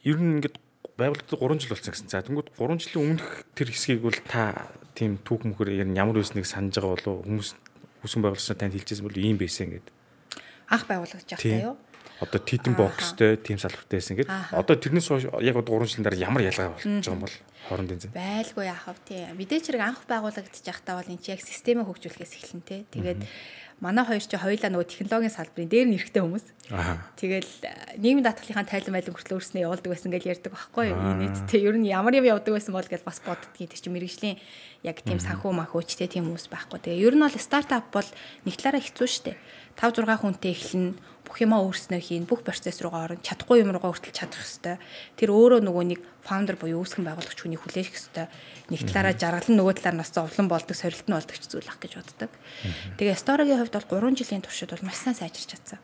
[0.08, 0.56] Ер нь ингээд
[0.96, 2.08] байгууллагад 3 жил болсон гэсэн.
[2.08, 6.80] За тэнгууд 3 жилийн өмнөх тэр хэсгийг бол та тийм түүх мөхөр ямар байсныг санаж
[6.80, 7.50] байгаа болов хүмүүс
[8.00, 9.92] хүсэн байгууллагч танд хэлчихсэн бол ийм байсан гэдэг.
[10.72, 11.76] Анх байгууллагч явахтай юу?
[12.20, 14.32] Одоо титэн бокстэй тийм салбартай байсан гэдэг.
[14.56, 17.36] Одоо тэрнээс хойш яг 3 жилийн дараа ямар ялгаа болж байгаа юм бол
[17.68, 18.14] хоорондын зэн.
[18.16, 19.26] Байлгүй яахав тий.
[19.36, 22.80] Мэдээч хэрэг анх байгуулагдчих байхдаа бол эн чи яг системээ хөгжүүлэхээс эхэлнэ тий.
[22.88, 23.20] Тэгээд
[23.84, 26.46] манай хоёр чи хоёулаа нөгөө технологийн салбарын дээр нь эрэхтэй хүмүүс.
[27.20, 31.00] Тэгэл э, нийгмийн даатгалынхаа тайлан байлан хүртэл өөрснөө явуулдаг байсан гэж ярьдаг байхгүй юу?
[31.20, 34.40] Нийтдээ ер нь ямар юм явдаг байсан бол гэж бас боддгийг тэр чи мэрэгжлийн
[34.80, 36.80] яг тийм санхүү махуучтэй тийм хүмүүс байхгүй.
[36.88, 38.08] Тэгээ ер нь бол стартап бол
[38.48, 39.36] нэг талаараа хэцүү шттэ.
[39.76, 43.90] 5 6 хүнтэй эхэлнэ бүх юмаа өөрснөө хийн, бүх процесс руугаа орно, чадахгүй юм руугаа
[43.90, 44.78] хүртэл чадах хэвээр.
[45.18, 48.30] Тэр өөрөө нөгөө нэг фаундер буюу үүсгэн байгуулагч хүний хүлээх хэвээр.
[48.70, 51.92] Нэг талаараа жаргал нөгөө талаар нас зовлон болдог, сорилт нь болдог ч зүйл ах гэж
[51.98, 52.30] боддог.
[52.94, 55.82] Тэгээ Story-гийн хувьд бол 3 жилийн туршид бол маш сайн сайжирч чадсан.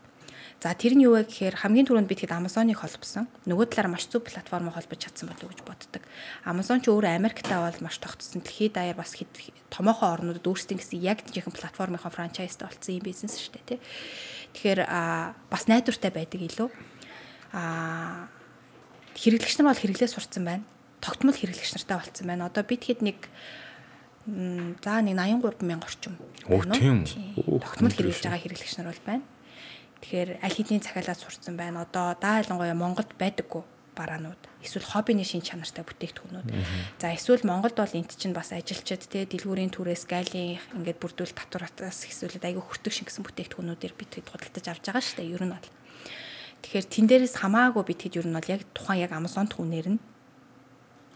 [0.62, 3.26] За тэр нь юу вэ гэхээр хамгийн түрүүнд би тэгэхэд Amazon-ыг холбосон.
[3.50, 6.02] Нөгөө талаар маш зөв платформ холбож чадсан болов уу гэж боддог.
[6.46, 8.46] Amazon ч өөрөө Америктай бол маш тогтсон.
[8.46, 9.26] Дэлхийд даяар бас хэд
[9.74, 13.78] томоохон орнуудад өөрсдийн гэсэн яг жинхэнэ платформынхаа франчайзтай болсон юм бизнес шүү дээ, тий.
[14.54, 14.80] Тэгэхээр
[15.50, 16.70] бас найдвартай байдаг илүү.
[17.58, 18.30] Аа
[19.18, 20.64] хэрэглэгч нар бол хэрэглээ сурцсан байна.
[21.02, 22.46] Тогтмол хэрэглэгч нартай болцсон байна.
[22.46, 23.18] Одоо бид хэд нэг
[24.78, 26.14] за нэг 83 мянга орчим.
[26.46, 27.02] Оо тийм.
[27.02, 29.24] Тогтмол хэрэглэж байгаа хэрэглэгч нар бол байна.
[30.02, 31.86] Тэгэхээр аль хэдийн захиалаад сурцсан байна.
[31.86, 33.62] Одоо даа ялангуяа Монголд байдаггүй
[33.94, 36.48] бараанууд эсвэл хоббиний шин чанартай бүтээгдэхүүнүүд.
[36.98, 42.08] За эсвэл Монголд бол энт чинь бас ажилчид те дэлгүүрийн түрээс гайлын ингээд бүрдүүл татваратаас
[42.08, 45.34] эсвэл айгүй хүртэг шингэсэн бүтээгдэхүүнүүдээр бид хэд худалдаж авч байгаа шүү дээ.
[45.36, 45.68] Ер нь бол.
[46.64, 50.00] Тэгэхээр тэн дээрээс хамаагүй бид хэд ер нь бол яг тухайн яг Amazon түүнээр нь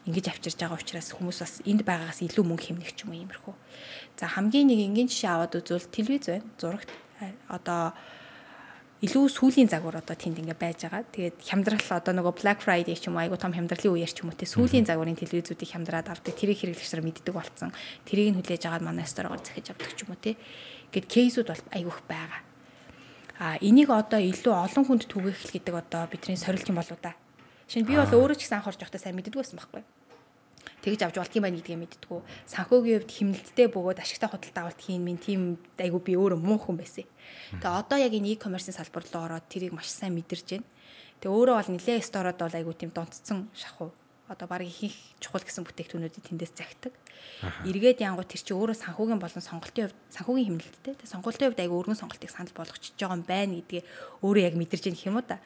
[0.06, 3.54] ингэж авчирж байгаа учраас хүмүүс бас энд байгаагаас илүү мөнгө хэмнэх ч юм уу иймэрхүү.
[4.20, 6.46] За хамгийн нэг энгийн жишээ аваад үзвэл телевиз байна.
[6.60, 6.90] Зурагт
[7.50, 7.96] одоо
[9.04, 11.04] илүү сүүлийн загвар одоо тэнд ингээ байж байгаа.
[11.12, 14.32] Тэгээд хямдрал одоо нөгөө Black Friday ч юм уу айгу том хямдралын үеэр ч юм
[14.32, 16.32] уу те сүүлийн загварын телевизүүдийг хямдраад авдаг.
[16.32, 17.76] Тэрийг хэрэглэгчдэр мэддэг болсон.
[18.08, 20.40] Тэрийг нь хүлээж агаад манай сторогоор захиж авдаг ч юм уу те.
[20.96, 22.40] Гэт кейсүүд бол айгуух байгаа.
[23.36, 27.12] А энийг одоо илүү олон хүнд түгээх гэдэг одоо бидний сорилт юм болоо да.
[27.68, 29.84] Шинэ би бол өөрөө ч гэсэн анх орж явахдаа сайн мэддэг байсан байхгүй
[30.82, 32.20] тэгж авч болдгийм байна гэдгийг мэддгүү.
[32.50, 36.76] Санхүүгийн хувьд химнэлттэй бөгөөд ашигтай худалдаа авалт хийн минь тийм айгу би өөрөө муу хүн
[36.78, 37.06] байсан.
[37.58, 40.66] Тэгээ одоо яг энэ e-commerce салбар руу ороод тэрийг маш сайн мэдэрж байна.
[41.22, 43.90] Тэгээ өөрөө бол нэлээ стороод бол айгу тийм донтцсон шахуу
[44.28, 46.92] одоо баг их чухал гэсэн бүтээгдэхүүнүүдийг тэндээс захидаг.
[47.62, 50.94] Эргээд янгуу тэр чинь өөрөө санхүүгийн болон сонголтын хувьд санхүүгийн хэмнэлттэй.
[50.98, 53.82] Тэгээ сонголтын хувьд айгүй өргөн сонголтыг санал болгочихж байгаа юм байна гэдгээ
[54.26, 55.38] өөрөө яг мэдэрж байгаа юм уу та.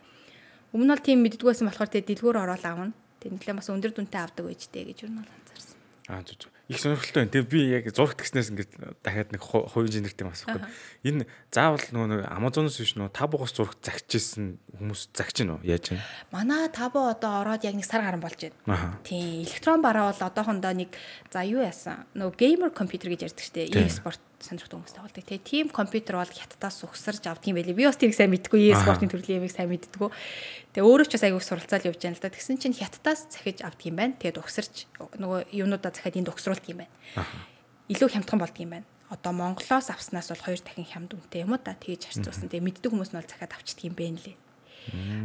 [0.72, 2.96] Өмнө нь тийм мэддгүйсэн болохоор тэгээ дэлгүүр ороод аавна.
[3.20, 5.76] Тэгээ нэлээд бас өндөр дүнтэй авдаг байжтэй гэж юу нь бол анзаарсан.
[6.08, 6.52] Аа зүг зүг.
[6.70, 7.34] Их сонирхолтой байна.
[7.34, 10.62] Тэгээ би яг зурагт гиснээс ингээд дахиад нэг хувийн жинэрт юм асуухгүй.
[11.02, 15.58] Энэ заавал нөгөө Amazon-оос биш нөгөө табугаас зурагт загчижсэн хүмүүс загч нь уу?
[15.66, 15.98] Яаж вэ?
[16.30, 19.02] Манай табу одоо ороод яг нэг сар гарan болж байна.
[19.02, 19.42] Тийм.
[19.42, 20.94] Электрон бараа бол одоохондоо нэг
[21.26, 22.06] за юу яасан?
[22.14, 23.74] Нөгөө геймер компьютер гэж ярьдаг штеп.
[23.74, 25.24] E-sport сонирхдаг хүмүүс тоглодог.
[25.24, 27.76] Тэгээ тийм компьютер бол хятадаас ухсарж авдаг юм байлээ.
[27.76, 28.72] Би бас тэрийг сайн мэдгүй.
[28.72, 30.08] E-спортын төрлийн ямиг сайн мэддэггүй.
[30.74, 32.32] Тэгээ өөрөө ч бас аягүй суралцаал явж байгаа л да.
[32.32, 34.16] Тэгсэн чинь хятадаас захиж авдаг юм байна.
[34.16, 34.88] Тэгээд ухсарч
[35.20, 36.94] нөгөө юунуудаа захиад энд ухсруулдаг юм байна.
[37.92, 38.88] Илүү хямдхан болдог юм байна.
[39.12, 42.48] Одоо Монголоос авснаас бол хоёр дахин хямд үнэтэй юм уу та тэгж харьцуулсан.
[42.48, 44.38] Тэгээ мэддэг хүмүүс нь бол захиад авчдаг юм байна лээ.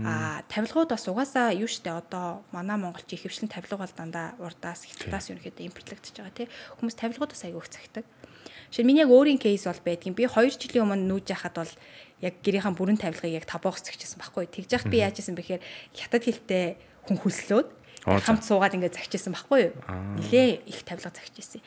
[0.03, 5.31] Аа тавилгууд бас угаасаа юу штэ одоо манай монголч ихэвчлэн тавилга бол дандаа урдаас хятадаас
[5.31, 8.05] ерөнхийдөө импортлогдож байгаа тий хүмүүс тавилгууд бас аягүй их цагдаг.
[8.75, 10.11] Жишээ миний яг өөрийн кейс бол байдгийн.
[10.11, 11.73] Би 2 жилийн өмнө нүүж яхад бол
[12.19, 14.51] яг гэрийнхэн бүрэн тавилгыг яг табоох зэгчсэн байхгүй.
[14.51, 15.63] Тэгж яхад би яаж исэн бэхээр
[15.95, 16.75] хятад хэлтэй
[17.07, 17.71] хүн хөлслөөд
[18.03, 19.79] хамт суугаад ингээд загчсан байхгүй юу?
[20.19, 21.63] Нилээ их тавилга загчсан.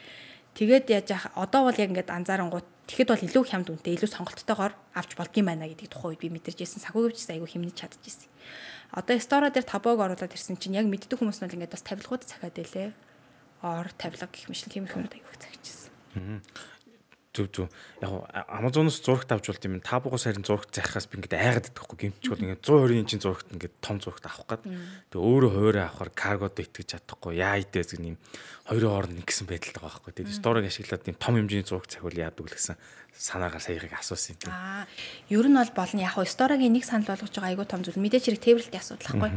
[0.52, 4.76] Тэгээд яаж яах одоо бол яг ингээд анзаарангууд тэгэхэд бол илүү хямд үнэтэй илүү сонголттойгоор
[4.92, 6.84] авч болдгийм байна гэдэг тухай үед би мэдэрч ирсэн.
[6.84, 8.28] Сахуугч айгүй хэмнэж чадчихсан.
[8.92, 12.52] Одоо стора дээр табоог оруулаад ирсэн чинь яг мэддэг хүмүүс нь ингээд бас тавилгууд цахиад
[12.52, 12.92] байлээ.
[13.64, 15.88] Ор тавилга гэх мэт тийм их юмуд айгүй загчсан
[17.38, 17.70] Зүг зүг.
[18.02, 18.10] Яг
[18.50, 19.78] Amazon-оос зурагт авч болт юм.
[19.78, 23.46] Та бугаас харин зурагт захихаас би ингээд айгаад байдаг хгүй гэмтчгүй ингээд 120 инчийн зурагт
[23.54, 24.62] ингээд том зурагт авах гээд.
[25.14, 27.38] Тэгээ өөрөө хуурай авахаар каргод итгэж чадахгүй.
[27.38, 28.16] Яа идээс гэн юм
[28.66, 30.12] хоёрын хооронд ингэсэн байдал байгаа байхгүй.
[30.18, 32.76] Тэгээ сторыг ашиглаад тийм том хэмжээний зураг захиул яадаг л гэсэн
[33.18, 34.52] санаагаар саягийг асуусан юм.
[34.52, 34.86] Аа,
[35.32, 36.02] ер нь бол болно.
[36.04, 37.98] Яг сторогийн нэг санал болгож байгаа айгуу том зүйл.
[37.98, 39.30] Мэдээж хэрэг тээвэрлэлтийн асуудал байхгүй.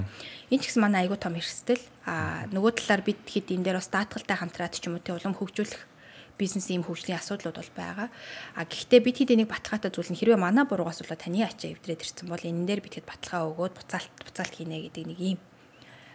[0.54, 1.82] Энэ ч гэсэн манай айгуу том эрсдэл.
[2.06, 5.34] Аа, нөгөө талаар бид хэд энэ дээр бас даатгалтай хамтраад ч юм уу тий улам
[5.34, 5.91] хөгжүүлэх
[6.38, 8.08] бизнесийн юм хөгжлийн асуудлууд бол байгаа.
[8.56, 12.04] А гэхдээ бид хэд энийг баталгаатай зүйл нь хэрвээ манай буруугаас болоод таны ачаа эвдрээд
[12.04, 15.40] ирсэн бол энэ дээр бид хэд баталгаа өгөөд буцаалт буцаалт хийнэ гэдэг нэг юм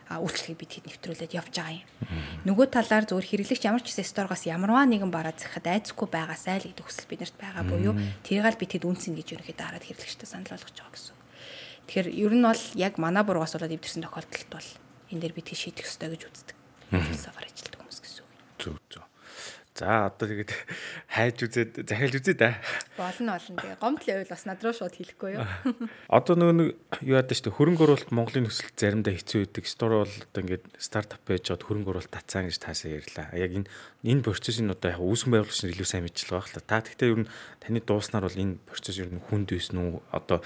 [0.06, 1.88] үйлчлэгийг бид хэд нэвтрүүлээд явж байгаа юм.
[2.46, 6.70] Нөгөө талаар зөвхөн хэрэглэгч ямар ч гэсэн сторгоос ямарваа нэгэн бараа захад айцгүй байгаасай л
[6.70, 10.54] гэдэг хүсэл биднэрт байгаа буюу тэрийг л бид хэд үнцэн гэж ерөнхийдөө хараад хэрэглэгчтэй санал
[10.54, 11.16] болгож байгаа гэсэн.
[11.90, 14.68] Тэгэхээр ер нь бол яг манай буруугаас болоод эвдэрсэн тохиолдолд бол
[15.10, 16.56] энэ дээр бид шийдэх ёстой гэж үздэг.
[16.90, 18.30] Философор ажилтдаг хүмүүс гэсэн үг.
[18.62, 19.05] Зөв зөв.
[19.76, 20.52] За одоо тэгээд
[21.12, 22.56] хайж үзээд захиалж үзээ да.
[22.96, 23.60] Болно болно.
[23.60, 25.44] Тэгээ гомдлын үйл бас над руу шууд хэлэхгүй юу.
[26.16, 26.68] Одоо нөгөө нэг
[27.04, 27.58] юу яадаг шүү дээ.
[27.60, 29.64] Хөрөнгө оруулалт Монголын нөхцөл заримдаа хэцүү байдаг.
[29.68, 33.28] Стор бол одоо ингээд стартап байж чад хөрөнгө оруулалт тацаан гэж таасаа ярьлаа.
[33.36, 33.68] Яг энэ
[34.00, 36.80] энэ процессын одоо яг үүсгэн байгуулагч нар илүү сайн мэдчихэл байгаа хэл та.
[36.80, 40.00] Гэхдээ ер нь таны дууснаар бол энэ процесс ер нь хүнд байсан уу?
[40.08, 40.40] Одоо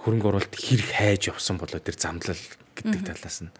[0.00, 2.40] хөрөнгө оруулалт хэрэг хайж явсан болоо тэр замдлал
[2.80, 3.52] гэдэг талаас нь.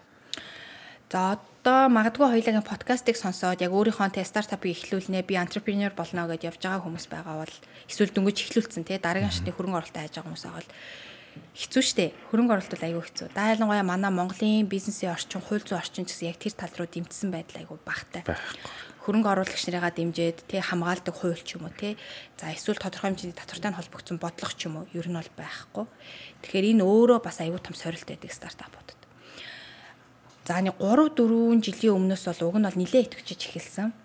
[1.13, 6.53] За одоо магадгүй хоёулагийн подкастыг сонсоод яг өөрийнхөө тэ стартапыг эхлүүлнэ би entrepreneur болно гэдээ
[6.53, 7.57] явж байгаа хүмүүс байгаа бол
[7.89, 10.73] эсвэл дөнгөж эхлүүлсэн те дараагийн шатны хөрөнгө оруулалт хайж байгаа хүмүүс байгаа бол
[11.57, 13.29] хэцүү шттэ хөрөнгө оруулалт бол айгүй хэцүү.
[13.33, 17.57] Дайлангуяа манай Монголын бизнесийн орчин, хууль зүйн орчин гэсэн яг тэр тал руу дэмжсэн байдал
[17.65, 18.23] айгүй багтай.
[19.09, 21.97] Хөрөнгө оруулагч нарыгаа дэмжиж тэ хамгаалдаг хууль ч юм уу те.
[22.37, 25.85] За эсвэл тодорхой хэмжээний татвартай холбогдсон бодлого ч юм уу ер нь бол байхгүй.
[26.45, 29.04] Тэгэхээр энэ өөрөө бас айгүй том сорилт байдаг стартапууд.
[30.45, 33.97] За нэг 3 4 жилийн өмнөөс бол уг нь бол нилээ итгэж эхэлсэн.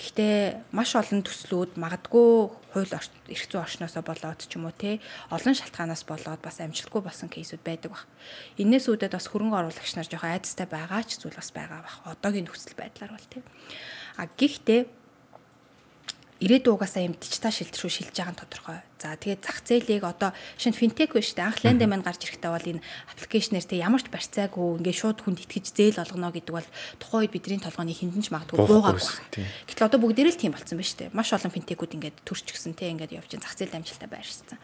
[0.00, 5.52] Гэхдээ маш олон төслүүд магадгүй хууль эрх зүйн орчноосоо болоод ч юм уу те олон
[5.52, 8.08] шалтгаанаас болоод бас амжилтгүй болсон кейсүүд байдаг баг.
[8.56, 11.96] Иннээс үүдээд бас хөрөнгө оруулагч нар жоохон айцтай байгаа ч зүйл бас байгаа баг.
[12.08, 13.44] Одоогийн нөхцөл байдлаар бол те.
[14.16, 15.01] А гэхдээ
[16.42, 18.82] ирээдүйн угаасаа юм дижитал шилт рүү шилж байгаа нь тодорхой.
[18.98, 21.42] За тэгээд зах зээлийг одоо шинэ финтек биш үү?
[21.42, 22.82] Анх лендэ маань гарч ирэхдээ бол энэ
[23.14, 27.34] аппликейшнэр тэг ямар ч барьцаагүй ингээд шууд хүнд итгэж зээл олгоно гэдэг бол тухайн үед
[27.34, 29.42] бидний толгойн хиндэнч магадгүй буугаагүй.
[29.70, 31.14] Гэтэл одоо бүгдээрээ л тийм болсон ба штэ.
[31.14, 34.58] Маш олон финтекүүд ингээд төрчихсөн те ингээд явж байгаа зах зээл амжилттай байршсан.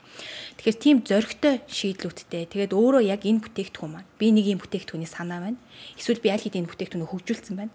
[0.59, 5.51] Тэгэхээр тийм зөрөгтэй шийдлүүдтэй тэгээд өөрөө яг энэ бүтээгдэхүүн маань би нэг юм бүтээгдэхүүний санаа
[5.51, 5.59] байна.
[5.99, 7.75] Эсвэл би аль хэдийн энэ бүтээгдэхүүнийг хөгжүүлсэн байна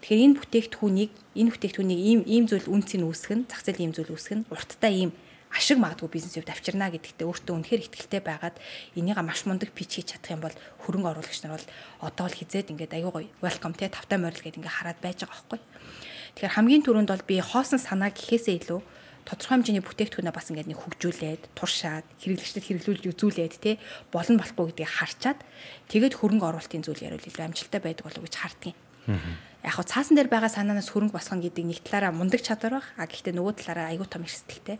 [0.00, 4.16] Тэгэхээр энэ бүтээгдэхүүнийг энэ бүтээгдэхүүнийг ийм ийм зүйл үнцийг үүсгэх нь зах зээл ийм зүйл
[4.16, 5.12] үүсгэх нь урттай ийм
[5.52, 8.56] ашиг магадгүй бизнес хувьд авчирна гэдэгтээ өөртөө үнэхээр ихтэй байгаад
[8.94, 11.68] энийга маш мундаг пич хийж чадах юм бол хөрөнгө оруулагч нар бол
[12.06, 15.36] одоо л хизээд ингээд аюу гой welcome те тавтай морил гэдэг ингээд хараад байж байгаа
[15.36, 15.60] байхгүй.
[16.38, 18.80] Тэгэхээр хамгийн түрүүнд бол би хоосон санаа гэхээсээ илүү
[19.26, 23.76] тодорхой хэмжээний бүтээгдэхүүнээ бас ингээд нэг хөгжүүлээд туршаад хэрэглэгчдэд хэрэглүүлж үзүүлээд те
[24.14, 25.38] болно болохгүй гэдгийг харчаад
[25.90, 28.78] тэгээд хөрөнгө оруулалтын зүйл яриул илүү амжилттай байдаг болов уу гэж хардгийн
[29.64, 32.86] яг хаа цаасан дээр байгаа санаанаас хөрөнгө босгоно гэдэг нэг талаараа мундаг чадвар баг.
[32.96, 34.78] А гэхдээ нөгөө талаараа аягүй том эрсдэлтэй.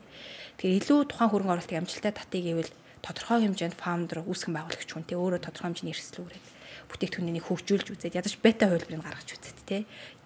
[0.57, 2.73] Тэгэхээр илүү тухайн хөрөнгө оруулалтыг амжилттай татъя гэвэл
[3.05, 6.47] тодорхой хэмжээнд фаундер үүсгэн байгуулагч хүн те өөрөө тодорхой хэмжээний эрсдэл үүрээд
[6.91, 9.77] бүтээгдэхүүнийг хөгжүүлж үзээд ядаж бета хувилбарыг гаргаж үзээд те.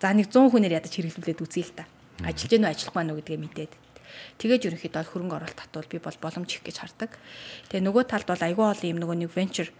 [0.00, 1.84] За нэг 100 хүнээр ядаж хэрэглүүлээд үзье л та.
[2.24, 3.72] Ажиллаж гэнэ үү ажиллахгүй байна уу гэдгээ мэдээд.
[4.38, 7.10] Тэгээд ерөнхийдөө хөрөнгө оруулалт татвал би бол боломж их гэж хардаг.
[7.68, 9.70] Тэгээ нөгөө талд бол айгүй олон юм нөгөө нэг venture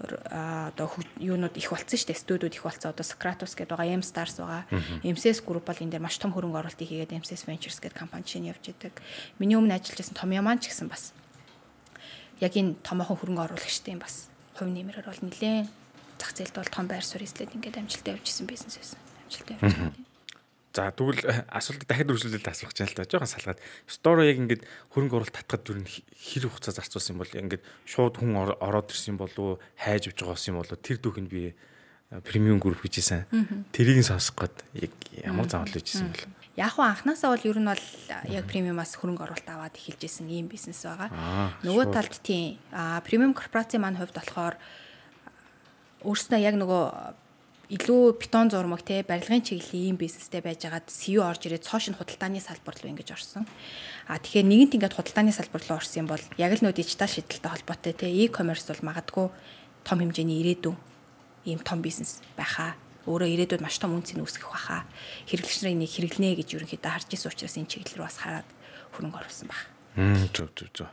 [0.00, 2.22] одоо юунууд их болцсон шүү дээ.
[2.22, 2.90] Студиуд их болцсон.
[2.90, 4.66] Одоо Socratus гэдэг байгаа, M Stars байгаа.
[5.04, 8.50] MCS Group бол энэ дээр маш том хөрөнгө оруулалтыг хийгээд MCS Ventures гэдэг компани чинь
[8.50, 8.98] явж идэг.
[9.38, 11.14] Миний өмнө ажиллаж байсан Том Яман ч гэсэн бас
[12.42, 14.26] яг энэ томоохон хөрөнгө оруулагчтай юм бас
[14.58, 15.70] хувь нэмрээр бол нэлээд
[16.18, 18.98] зах зээлд бол том байр суурь эслээд ингээд амжилттай явж исэн бизнес байсан.
[19.26, 20.11] Амжилттай явж байна.
[20.72, 23.10] За тэгвэл э, асуултыг дахиад үргэлжлүүлээд асуух гэж байна л да.
[23.12, 23.60] Жохон салгаад.
[23.84, 24.64] Сторо яг ингээд
[24.96, 30.08] хөрөнгө оруулалт татхад юу хэр хугацаа зарцуулсан бол ингээд шууд хүн ороод ирсэн болов хайж
[30.08, 31.52] авч байгаа юм болов тэр дүүхэнд би
[32.24, 33.20] премиум групп гэж хэлсэн.
[33.72, 34.56] Тэрийг нь сонсох гээд
[34.88, 36.28] яг ямар заавал хийжсэн бэл.
[36.56, 37.86] Яг уу анханасаа бол ер нь бол
[38.28, 41.08] яг премиумаас хөрөнгө оруулалт аваад эхэлж исэн ийм бизнес байгаа.
[41.64, 42.60] Нөгөө талд тийм
[43.04, 44.60] премиум корпорацийн маань хувьд болохоор
[46.04, 46.84] өөрснөө яг нөгөө
[47.70, 52.74] илүү бетон зурмаг те барилгын чиглэлийн ийм бизнестэй байжгаад CEO орж ирээд цоошин худалдааны салбар
[52.74, 53.46] руу ингэж орсон.
[54.10, 57.50] А тэгэхээр нэгэнт ингээд худалдааны салбар руу орсон юм бол яг л нөө дижитал шийдэлтэй
[57.52, 59.26] холбоотой те e-commerce бол магадгүй
[59.86, 60.76] том хэмжээний ирээдүйн
[61.46, 62.74] ийм том бизнес байхаа
[63.06, 64.86] өөрөө ирээдүйд маш том үнцийг үүсгэх баха.
[65.26, 68.48] Хэрэглэгч нарын нэг хэрэглэнэ гэж ерөнхийдөө харж ирсэн учраас энэ чиглэл рүү бас хараад
[68.94, 69.60] хөрөнгө оруулсан баг.
[69.98, 70.88] Мм зөв зөв зөв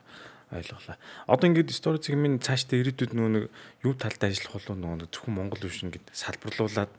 [0.52, 0.98] ойлголаа.
[1.30, 3.46] Одоо ингээд стори цэгмийн цаашдаа ирээдүйд нөгөө нэг
[3.86, 6.94] юу талд ажиллах болов нөгөө зөвхөн Монгол биш ингээд салбарлуулад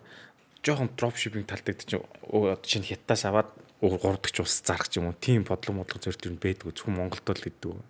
[0.62, 2.04] жоохон дроп шиппинг талдаг чинь
[2.62, 6.76] чинь хятадаас аваад гурдагч ус зарах ч юм уу тийм бодлого модлого зорилт юу байдгүй
[6.76, 7.80] зөвхөн Монголд л гэдэг.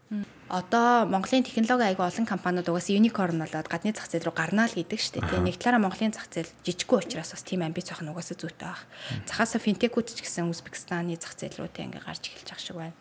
[0.46, 4.78] Одоо Монголын технологи айгүй олон компаниуд угаас юникорн болоод гадны зах зээл рүү гарнаа л
[4.78, 5.26] гэдэг шүү дээ.
[5.26, 8.70] Тэгээ нэг талаараа Монголын зах зээл жижиггүй учраас бас тийм амбиц байх нь угаасаа зүйтэй
[8.70, 8.86] байх.
[9.26, 12.98] Цахаасаа финтекүүд ч гэсэн Узбекистаны зах зээл рүү тэ ингээ гарч эхэлж байгаа шиг байна.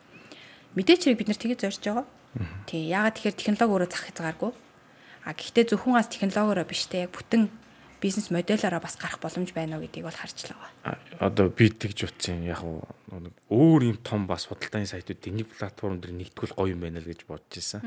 [0.74, 2.05] Мэдээч хэрэг бид нар тгий зорж байгаа.
[2.69, 4.51] Тий ягаад тэгэхээр технологи өөрөө зах хязгааргүй.
[5.25, 7.49] А гэхдээ зөвхөн аз технологиороо биш те яг бүтэн
[8.01, 10.97] бизнес модельороо бас гарах боломж байна уу гэдгийг бол харж л байгаа.
[11.19, 16.15] Одоо би тэгж утсан яг нэг өөр юм том бас худалдааны сайтууд нэг платформ дээр
[16.15, 17.84] нэгтгэл гоё юм байна л гэж бодож ирсэн.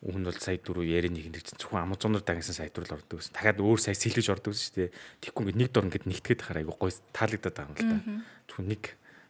[0.00, 3.36] Өмнө бол сая дөрөв ярианы нэг чинь зөвхөн Amazon-оор дагнасан сайт руу л ордог гэсэн.
[3.36, 4.96] Дахиад өөр сайт сэлгэж ордог шүү дээ.
[5.20, 7.98] Тэгэхгүй ингээд нэг дор ингээд нэгтгээд хараа айгу гоё таалагдаад байгаа юм л да.
[8.48, 8.82] Зөвхөн нэг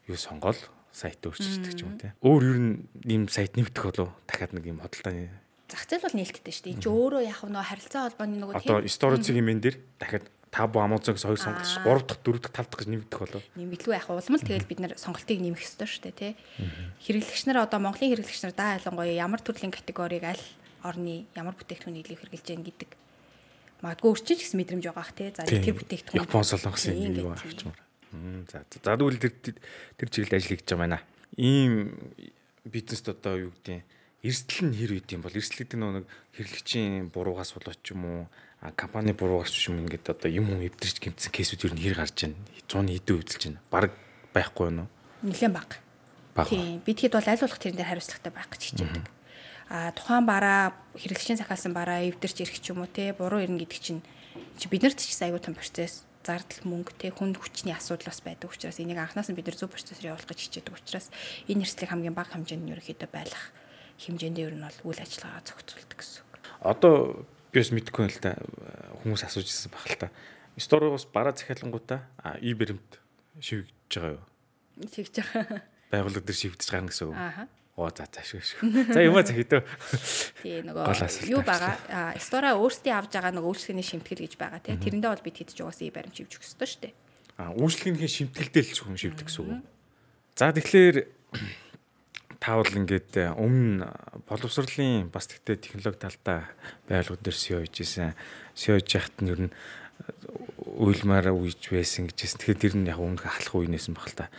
[0.07, 0.59] юу сонгоол
[0.93, 2.15] сайт өөрчилдөг ч юм те.
[2.21, 2.73] Өөр ер нь
[3.07, 5.31] ийм сайт нэмэгдэх болов дахиад нэг юм худалдааны
[5.71, 6.75] зах зээл бол нээлттэй шүү дээ.
[6.75, 11.15] Энд чи өөрөө яг нөө харилцаа холбооны нөгөө одоо storage хэмээн дээр дахиад Табу Amazon
[11.15, 13.43] гэсэн хоёр сонголт 3 дахь 4 дахь 5 дахь гэж нэмэгдэх болов.
[13.55, 16.33] Нэмэгдлгүй яг улмал тэгэл бид нар сонголтыг нэмэх ёстой шүү дээ тий.
[17.07, 20.43] Хэрэглэгч нар одоо Монголын хэрэглэгч нар даа ялангуяа ямар төрлийн категориг аль
[20.83, 22.91] орны ямар бүтээгдэхүүнийг илүү хэрэглэж байна гэдэг
[23.79, 25.31] магадгүй өрчин ч гэсэн мэдрэмж байгаа ах тий.
[25.31, 27.79] За тэр бүтээгдэхүүн Япон солонгосын юм авчмаар.
[28.11, 29.35] За за тэгвэл тэр
[29.97, 31.01] тэр чиглэлд ажил хийж байгаа байна.
[31.39, 31.95] Ийм
[32.67, 33.87] бизнест одоо юу гэдэг
[34.27, 38.21] эрсдэл нь хэр үйд юм бол эрсдэл гэдэг нэг хэрэглэгчийн буруугаас болоод ч юм уу
[38.77, 42.29] компани буруугаас ч юм ингээд одоо юм юм эвдэрч гимтсэн кейсүүд ер нь хэр гарч
[42.29, 42.37] байна
[42.69, 43.93] 100-ны хэдэн үдэлж байна баг
[44.35, 44.91] байхгүй юу
[45.23, 45.71] нэлээд баг.
[46.49, 49.05] Тийм бид хэд бол аль болох тэрэн дээр хариуцлагатай байх гэж хичээдэг.
[49.71, 53.81] А тухайн бараа хэрэглэгчийн захиалсан бараа эвдэрч ирэх ч юм уу те буруу ирнэ гэдэг
[53.81, 54.03] чинь
[54.59, 58.81] чи биднэрт ч аюул тун процесс зардал мөнгө те хүнд хүчний асуудал бас байдаг учраас
[58.81, 61.09] энийг анханаас нь бид нар зөв процессор явуулах гэж хичээдэг учраас
[61.49, 63.47] энэ эрсдлийг хамгийн бага хэмжээнд нь ерөөхдөө байлгах
[64.05, 66.35] хэмжээндээ ер нь бол үйл ажиллагаа зохицуулдаг гэсэн үг.
[66.61, 66.95] Одоо
[67.53, 68.37] би бас мэдэхгүй л та
[69.05, 70.09] хүмүүс асууж ирсэн баг л та.
[70.61, 72.05] Сторигоос бараа захиалангуудаа
[72.41, 73.01] и баримт
[73.41, 74.25] шивгэж байгаа юу?
[74.85, 75.65] Шивгэж байгаа.
[75.89, 77.17] Байгууллага дээр шивгэж гарна гэсэн үг.
[77.17, 77.49] Аа.
[77.81, 78.93] Оо за за шүү шүү.
[78.93, 79.65] За юмаа захидөө.
[80.45, 80.85] Тий нөгөө
[81.33, 82.13] юу байгаа?
[82.21, 84.77] Стора өөрсдийн авж байгаа нөгөө үйлчлэгээний шимтгэл гэж байгаа тий.
[84.77, 86.95] Тэрэндээ бол бид хэд ч угаасаа и баримт шивжих ёстой шүү дээ.
[87.41, 89.65] Аа үйлчлэгээний шимтгэлдээ л хүн шивдэг гэсэн үг.
[90.37, 90.97] За тэгэхээр
[92.41, 93.89] таавал ингээд э, өмнө
[94.25, 96.49] боловсролын бас тэгтээ технологи талдаа
[96.89, 98.17] байгууллагууд дээр SEO хийж исэн.
[98.57, 99.53] Хийж яхад нь ер нь
[100.65, 102.41] уйлмаар үйж байсан гэжсэн.
[102.41, 104.33] Тэгэхээр тэр нь яг өмнөх ахлах үеийнээс баг л та.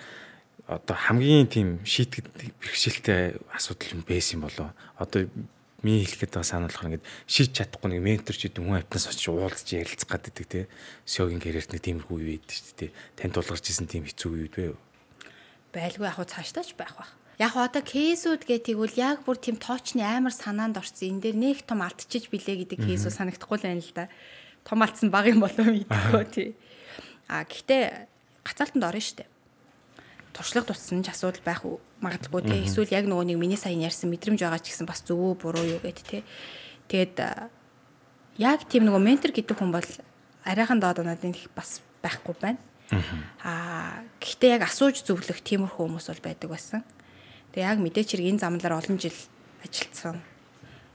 [0.72, 2.32] Одоо хамгийн тийм шийтгэд
[2.64, 4.70] бэрхшээлтэй асуудал юм байсан юм болоо.
[4.96, 5.28] Одоо
[5.84, 9.68] миний хэлэхэд байгаа санаалах ингээд шийдэж чадахгүй нэг ментор ч гэдэг хүн амтнаас очиж уулзж
[9.76, 10.72] ярилцах гэдэг те.
[11.04, 12.92] SEO-гийн карьерт нэг тиймэрхүү үе байдаг шүү дээ.
[13.20, 14.78] Танд тулгарч исэн тийм хэцүү үе үү?
[15.76, 17.12] Байлгүй яг цаашдаач байх бах
[17.42, 21.18] Яг одоо кейсүүд гэдэг тэгвэл яг бүр тийм тоочны амар санаанд орсон.
[21.18, 24.06] Энэ дээр нэг том алдчихж билээ гэдэг кейсүүд санагдахгүй л байна л да.
[24.62, 26.50] Том алдсан баг юм болов мэдгүй тий.
[27.26, 28.06] А гэхдээ
[28.46, 29.31] гацаалтанд орно штэ.
[30.32, 31.62] Туршлага туссан ч асуудал байх
[32.00, 32.64] магадaltaгүй тий.
[32.66, 35.80] Эсвэл яг нөгөө нэг миний сайн ярьсан мэдрэмж байгаа ч гэсэн бас зөв буруу юу
[35.84, 36.24] гэд тий.
[36.88, 37.20] Тэгээд
[38.40, 39.90] яг тийм нөгөө ментор гэдэг хүн бол
[40.48, 42.62] арайхан доод надад бас байхгүй байна.
[43.44, 46.82] Аа гэхдээ яг асууж зөвлөх тиймэрхүү хүмүүс бол байдаг байсан.
[47.52, 49.16] Тэгээ яг мэдээч хэрэг энэ замлаар олон жил
[49.64, 50.20] ажилласан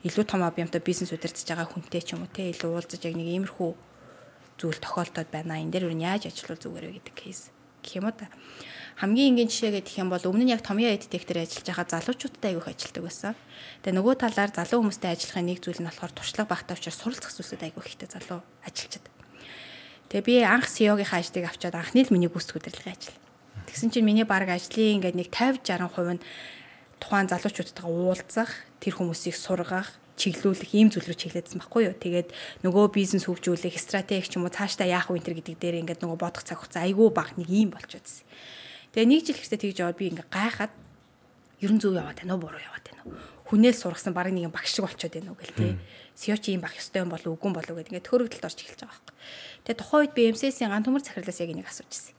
[0.05, 3.27] илүү том объемтой бизнес удирдах байгаа хүнтэй ч юм уу те илүү уулзаж яг нэг
[3.27, 3.71] иймэрхүү
[4.61, 5.59] зүйл тохиолдоод байна.
[5.59, 7.51] Энэ дээр юу яаж ажиллах зүгээр вэ гэдэг кейс
[7.83, 8.31] гэх юм уу та.
[8.97, 12.57] Хамгийн энгийн жишээ гэх юм бол өмнө нь яг Томьёо эдтек дээр ажиллаж байгаа залуучуудтай
[12.57, 13.35] аявих ажилладаг байсан.
[13.85, 17.61] Тэгээ нөгөө талаар залуу хүмүүстэй ажиллахын нэг зүйл нь болохоор туршлага багтаа учраас суралцах зүйлсүүд
[17.61, 19.17] аявих ихтэй залуу ажиллаж байгаа.
[20.09, 23.21] Тэгээ би анх CEO-гийн ажлыг авчаад анхны л миний гүйцэтгэх удирдлагын ажил.
[23.69, 26.25] Тэгсэн чинь миний баг ажлын ингээд нэг 50 60% нь
[26.97, 31.95] тухайн залуучуудтайгаа уулзах, тэр хүмүүсийг сургах, чиглүүлэх ийм зүйл рүү чиглэсэн байхгүй юу.
[32.01, 32.33] Тэгээд
[32.65, 36.49] нөгөө бизнес хөгжүүлэх, стратеги ч юм уу цаашдаа яах вэ гэдэг дээр ингээд нөгөө бодох
[36.49, 38.25] цаг хугацаа айгүй баг нэг ийм болчихсон.
[38.97, 40.73] Тэгээ нэг жил ихтэй тэгж яваад би ингээд гайхаад
[41.61, 43.21] ерөн зөв яваад байна уу, буруу яваад байна уу?
[43.53, 45.77] Хүнээл сургасан баг нэг багш шиг болчиход байна уу гэл тээ.
[46.17, 48.97] Сио чи ийм баг ёстой юм болов үгүй болов гэдэг ингээд төрөгдөлд орж эхэлж байгаа
[48.97, 49.15] байхгүй.
[49.69, 52.17] Тэгээ тухайн үед би MCS-ийн ган төмөр захирлаас яг энийг асуужсэн.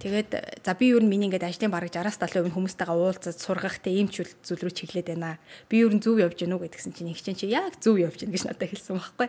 [0.00, 0.30] Тэгээд
[0.64, 4.08] за би юу н миний ингээд ажлын бараг 60-70% нь хүмүүстэйгээ уулзаж сургах те ийм
[4.08, 5.36] ч зүйл рүү чиглээд байна.
[5.68, 8.32] Би юу н зөв явж гэнэ үү гэдгсэн чинь ихчин чи яг зөв явж гэнэ
[8.32, 9.28] гэж надад хэлсэн байхгүй.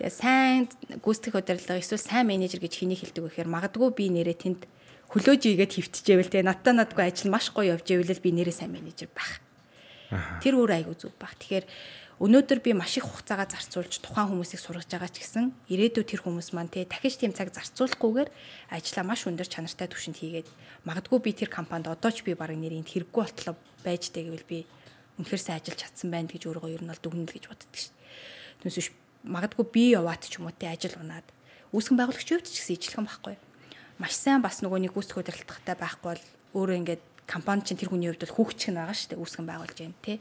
[0.00, 0.70] Тэгээ сайн
[1.02, 4.62] гүйцэтгэх удирдлага эсвэл сайн менежер гэж хэнийг хэлдэг вэ гэхээр магадгүй би нэрээ тэнд
[5.12, 9.10] хөлөөж игээд хөвтчихэвэл те надтай надгүй ажил маш гоё явж ивэл би нэрээ сайн менежер
[9.12, 9.40] байх.
[10.40, 11.34] Тэр өөр айгу зүг баг.
[11.38, 11.66] Тэгэхээр
[12.22, 16.54] өнөөдөр би маш их хугацаагаа зарцуулж тухайн хүмүүсийг сургаж байгаа ч гэсэн ирээдүйд тэр хүмүүс
[16.54, 18.30] маань те дахиж тийм цаг зарцуулахгүйгээр
[18.70, 20.48] ажлаа маш өндөр чанартай түвшинд хийгээд
[20.86, 24.58] магадгүй би тэр компанид одоо ч би баг нэрийн хэрэггүй болтлоо байж дээ гэвэл би
[25.18, 27.94] үнэхээр сайн ажиллаж чадсан байна гэж өөрөө ер нь бол дүгнэл гэж боддог шин.
[28.62, 28.88] Түүнээс биш
[29.26, 31.26] магадгүй би яваад ч юм уу те ажил унаад
[31.74, 33.34] үүсгэн байгуулагч юу ч гэсэн ижилхэн байхгүй.
[33.98, 36.24] Маш сайн бас нөгөө нэг гүйцэтгэх удирдлагатай байхгүй бол
[36.58, 39.78] өөрөө ингээд компани чинь тэр хүний хувьд бол хүүхч нь байгаа шүү дээ үүсгэн байгуулж
[39.78, 40.18] байна тий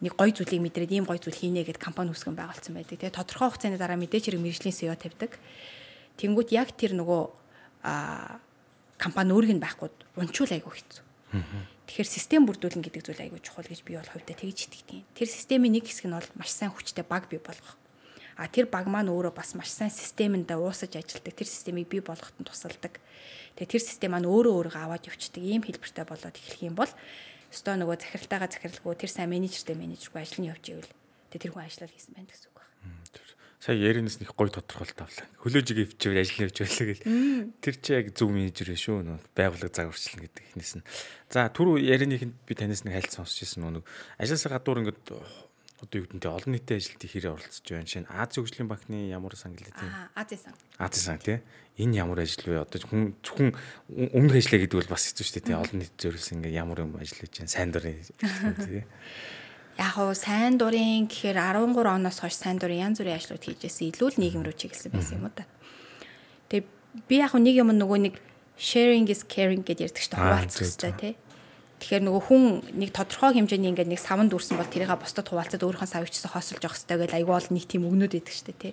[0.00, 3.52] нэг гой зүйлийг мэдрээд ийм гой зүйл хийнэ гэд компани үүсгэн байгуулсан байдаг тий тодорхой
[3.52, 5.36] хугацааны дараа мэдээч хэрэг мэрэгжлийн SEO тавьдаг.
[6.16, 7.22] Тэнгууд яг тэр нөгөө
[7.84, 8.40] а
[8.96, 11.04] компани өөрийг нь байхгүй унчуул айгу хэцүү.
[11.88, 15.00] Тэгэхээр систем бүрдүүлнэ гэдэг зүйл айгүй чухал гэж би бол хувьдаа тэгж итгэдэг.
[15.16, 17.79] Тэр системийн нэг хэсэг нь бол маш сайн хүчтэй баг бий болгох.
[18.40, 21.36] А тэр баг маань өөрөө бас маш сайн системэндээ уусаж ажилладаг.
[21.36, 22.96] Тэр системийг бий болгоход нь тусалдаг.
[23.60, 25.44] Тэгээ тэр систем маань өөрөө өөрийгөө аваад явчихдаг.
[25.44, 26.88] Ийм хэлбэртэй болоод эхлэх юм бол
[27.52, 30.92] өстой нөгөө захиралтайгаа захиралгүй тэр сайн менежертэй менежергүй ажил нь явж ивэл
[31.34, 32.70] тэгээ тэр хүн ажиллал хийсэн байна гэсэн үг байна
[33.60, 35.28] сая яринаас нэг гой тодорхойлт авлаа.
[35.44, 37.04] Хөлөөжиг өвчвөр ажил явж байлаа гэл.
[37.60, 40.86] Тэр чи яг зөв менежер шүү нөө байгууллага загварчлан гэдэг ихнээс нь.
[41.28, 43.84] За түрүү яриныхынд би танаас нэг хайлт сонсч ирсэн нөө
[44.16, 45.04] ажлаасаа гадуур ингээд
[45.80, 47.88] одоо юу гэдэг нь олон нийтийн ажилд хэрэг оролцож байна.
[47.88, 49.92] Шинэ Ази хөгжлийн банкны ямар сан гэлээ тийм.
[50.14, 50.54] Ази сан.
[50.76, 51.40] Ази сан тий.
[51.80, 52.62] Энэ ямар ажил вэ?
[52.62, 53.56] Одоо хүн зөвхөн
[53.88, 55.56] өмнөх ажиллаа гэдэг бол бас хэцүү шүү дээ тий.
[55.56, 57.48] Олон нийт зөрөөс ингээ ямар юм ажиллаж байна.
[57.48, 57.96] Сайн дурын
[58.60, 58.84] тий
[59.80, 64.08] яг хуу сайн дурын гэхээр 13 оноос хойш сайн дурын янз бүрийн ажлууд хийжсэн илүү
[64.12, 65.48] л нийгэм рүү чиглэсэн байсан юм уу та.
[66.52, 68.14] Тэгээ би яг нэг юм нөгөө нэг
[68.60, 71.12] sharing is caring гэдээ ярьдаг шүү дээ хуваалцах хэрэгтэй тий.
[71.80, 72.42] Тэгэхээр нөгөө хүн
[72.76, 76.76] нэг тодорхой хэмжээний ингээд нэг савнд үрсэн бол тэрийг бусдад хуваалцаад өөрийнхөө савчсаа хосолж явах
[76.76, 78.72] хэрэгтэй гэж айгүй бол нэг тийм өгнөд шүү дээ тий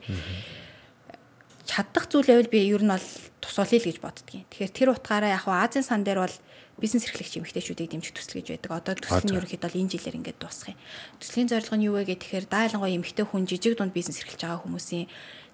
[1.68, 3.08] чадах зүйл байвал би ер нь бол
[3.44, 4.48] тусуулъя л гэж боддгийн.
[4.48, 6.36] Тэгэхээр тэр утгаараа яг Азийн сан дээр бол
[6.80, 8.72] бизнес эрхлэгч эмэгтэйчүүдийг дэмжих төсөл гэж байдаг.
[8.72, 10.80] Одоо төсөл нь ерөнхийдөө энэ жилээр ингээд дуусах юм.
[11.20, 15.06] Төслийн зорилго нь юу вэ гэхээр дайлангуй эмэгтэй хүн жижиг дунд бизнес эрхэлж байгаа хүмүүсийн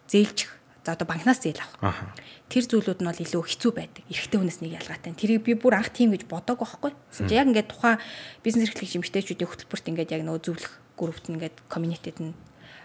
[0.08, 0.52] зээлжих
[0.84, 2.12] за одоо банкнаас зээл авах.
[2.52, 4.04] Тэр зүйлүүд нь бол илүү хэцүү байдаг.
[4.12, 5.16] Эрэгтэй хүнээс нэг ялгаатай.
[5.16, 6.92] Тэрийг би бүр анх тийм гэж бодог байхгүй.
[7.32, 8.04] Яг ингээд тухайн
[8.44, 12.36] бизнес эрхлэгч эмэгтэйчүүдийн хөтөлбөрт ингээд яг нөгөө зөвлөх группт ингээд комьюнитэд нь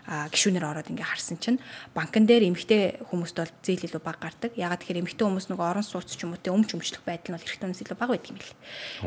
[0.08, 1.60] гişүүнээр ороод ингээ харсан чинь
[1.92, 4.56] банкн дээр эмэгтэй хүмүүст бол зээл илүү бага гардаг.
[4.56, 7.36] Ягаад тэгэхээр эмэгтэй хүмүүс нөгөө орон сууц ч юм уу те өмч өмчлөх байдал нь
[7.36, 8.56] бол эрэгтэй хүмүүс илүү бага байдаг юм бэл.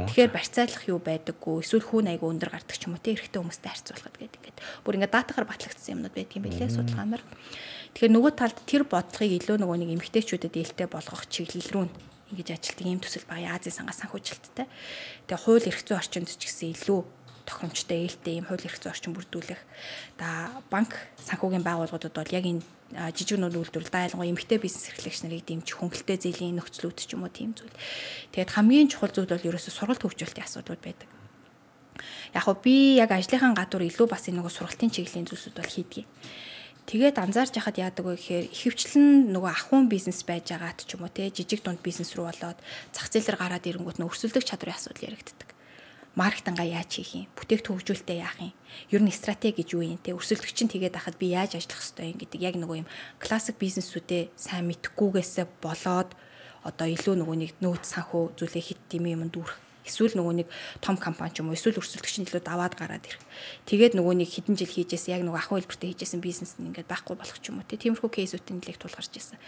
[0.05, 3.71] Тэгэхээр барьцаалах юу байдаггүй эсвэл хүүн айгу өндөр гардаг ч юм уу те эрэгтэй хүмүүстэй
[3.73, 7.23] харьцуулахад гэдэг ингээд бүр ингээ датагаар батлагдсан юмнууд байдаг юм бэлээ судалгаанаар.
[7.95, 11.85] Тэгэхээр нөгөө талд тэр бодлогыг илүү нөгөө нэг эмэгтэйчүүдэд ээлтэй болгох чиглэл рүү
[12.31, 14.67] ингэж ажилтдаг юм төсөл байгаа Азийн сангаас санхүүжилттэй.
[15.27, 16.99] Тэгээ хууль эрх зүйн орчинд ч гэсэн илүү
[17.43, 19.61] тохиромжтой ээлтэй ийм хууль эрх зүйн орчин бүрдүүлэх.
[20.15, 25.79] Да банк санхүүгийн байгууллагуудад бол яг энэ жижигнүүд үйлдвэрлэл дайлангуй эмэгтэй бизнес эрхлэгч нарыг дэмжих
[25.79, 27.71] хөнгөлтэй зээлийн нөхцлүүд ч юм уу тийм зүйл.
[28.31, 31.09] Тэгээд хамгийн чухал зүйл бол ерөөсө сургалт хөгжүүлэлтийн асуудлууд байдаг.
[32.35, 36.07] Яг уу би яг ажлынхаа гадуур илүү бас энэ нөгөө сургалтын чиглэлийн зүйлсүүд бол хийдгийг.
[36.89, 41.13] Тэгээд анзаарч яхад яадаг вэ гэхээр ихэвчлэн нөгөө ахуйн бизнес байж байгаад ч юм уу
[41.13, 42.59] те жижиг дунд бизнес рүү болоод
[42.91, 45.49] зах зээлээр гараад ирэнгүүт нөө өрсөлдөх чадрын асуудал яригддаг.
[46.17, 47.31] Маркетингаа яаж хийх юм?
[47.39, 48.51] Бүтээгдэхүүн хөгжүүлэлтээ яах юм?
[48.91, 50.11] Ер нь стратеги гэж юу юм те?
[50.11, 52.91] Өрсөлдөгч нь тэгээд ахад би яаж ажиллах хэвтэй юм гэдэг яг нөгөө юм
[53.23, 56.11] классик бизнесүүдээ сайн мэдхгүйгээсээ болоод
[56.67, 60.47] одоо илүү нөгөө нэг нөөц санхүү зүйлээ хит тийм юм дүүрэх эсвэл нөгөө нэг
[60.81, 63.21] том компани ч юм уу эсвэл өрсөлдөгч илүү даваад гараад ирэх.
[63.65, 67.15] Тэгээд нөгөө нэг хэдэн жил хийжсэн яг нөгөө ахуй хэлбэртэй хийжсэн бизнес нь ингээд байхгүй
[67.17, 67.65] болох ч юм уу.
[67.65, 69.39] Тиймэрхүү кейсүүдийн нэлээд тулгарч ирсэн.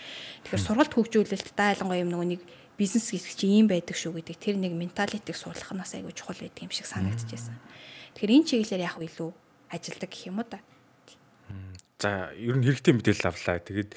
[0.49, 2.41] Тэгэхээр сургалт хөгжүүлэлт дайлангуй юм нөгөө нэг
[2.77, 6.41] бизнес гэдэг чинь ийм байдаг шүү гэдэг тэр нэг менталитиг суулгах нь бас айгүй чухал
[6.41, 7.57] байдаг юм шиг санагдчихсан.
[8.17, 9.29] Тэгэхээр энэ чиглэлээр яг илүү
[9.69, 10.59] ажилдаг гэх юм уу да.
[12.01, 13.61] За ер нь хэрэгтэй мэдээлэл авлаа.
[13.61, 13.91] Тэгээд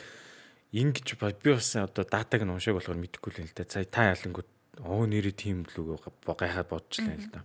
[0.76, 1.06] ингэж
[1.40, 3.64] би бас одоо датаг нь уншааг болохоор мэдэхгүй л юм л да.
[3.64, 4.48] За та ялангууд
[4.84, 7.40] оо нэрээ тийм л үг гайхаад бодчихлаа л да.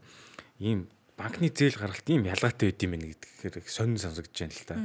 [0.59, 4.75] Ийм банкны зээл гаргалт ийм ялгаатай байд юм байна гэдгээр сонин сонсогдож байна л да.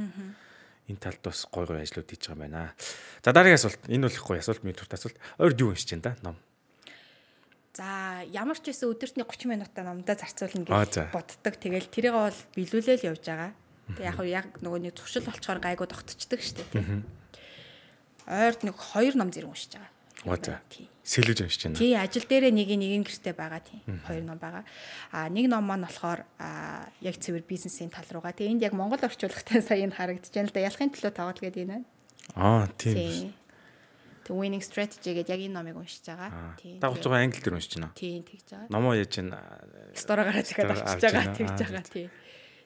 [0.87, 2.71] Энэ талд бас гой гой ажлууд хийж байгаа юм байна.
[3.19, 3.81] За дараагийн асуулт.
[3.91, 4.63] Энэ бол их гоё асуулт.
[4.63, 5.17] Миний турт асуулт.
[5.35, 6.15] Ойрд юу уншиж байна да?
[6.23, 6.37] Ном.
[7.75, 11.53] За ямар ч байсан өдөртний 30 минутаа номдоо зарцуулна гэж боддог.
[11.59, 13.51] Тэгэл тэрийг бол биелүүлээл явж байгаа.
[13.99, 16.71] Тэг яг яг нөгөө нэг туршил болчоор гайгүй тогтцдаг штеп.
[18.25, 19.91] Ойрд нэг 2 ном зэрэг уншиж байгаа.
[20.25, 20.61] Оо за.
[21.07, 21.77] Сэлгэж уншиж байна.
[21.77, 23.79] Тий, ажил дээрээ нэг нэг гэртээ байгаа тийм.
[24.03, 24.65] Хоёр ном байгаа.
[25.13, 26.25] А нэг ном маань болохоор
[26.99, 28.35] яг цэвэр бизнесийн тал руугаа.
[28.35, 30.67] Тэгээ энд яг Монгол орчуулгатай сая энэ харагдаж байна л да.
[30.67, 31.85] Ялахын төлөө тоглол гэдэг энэ.
[32.35, 33.31] Аа, тийм.
[34.27, 36.59] The Winning Strategy гэдэг яг энэ номыг уншиж байгаа.
[36.59, 36.83] Тийм.
[36.83, 37.95] Та 30 англи дээр уншиж байна.
[37.95, 38.67] Тийм, тэгж байгаа.
[38.67, 39.31] Номоо яаж чинь
[39.95, 42.09] сторогаараа захиад авчиж байгаа, тэгж байгаа тийм.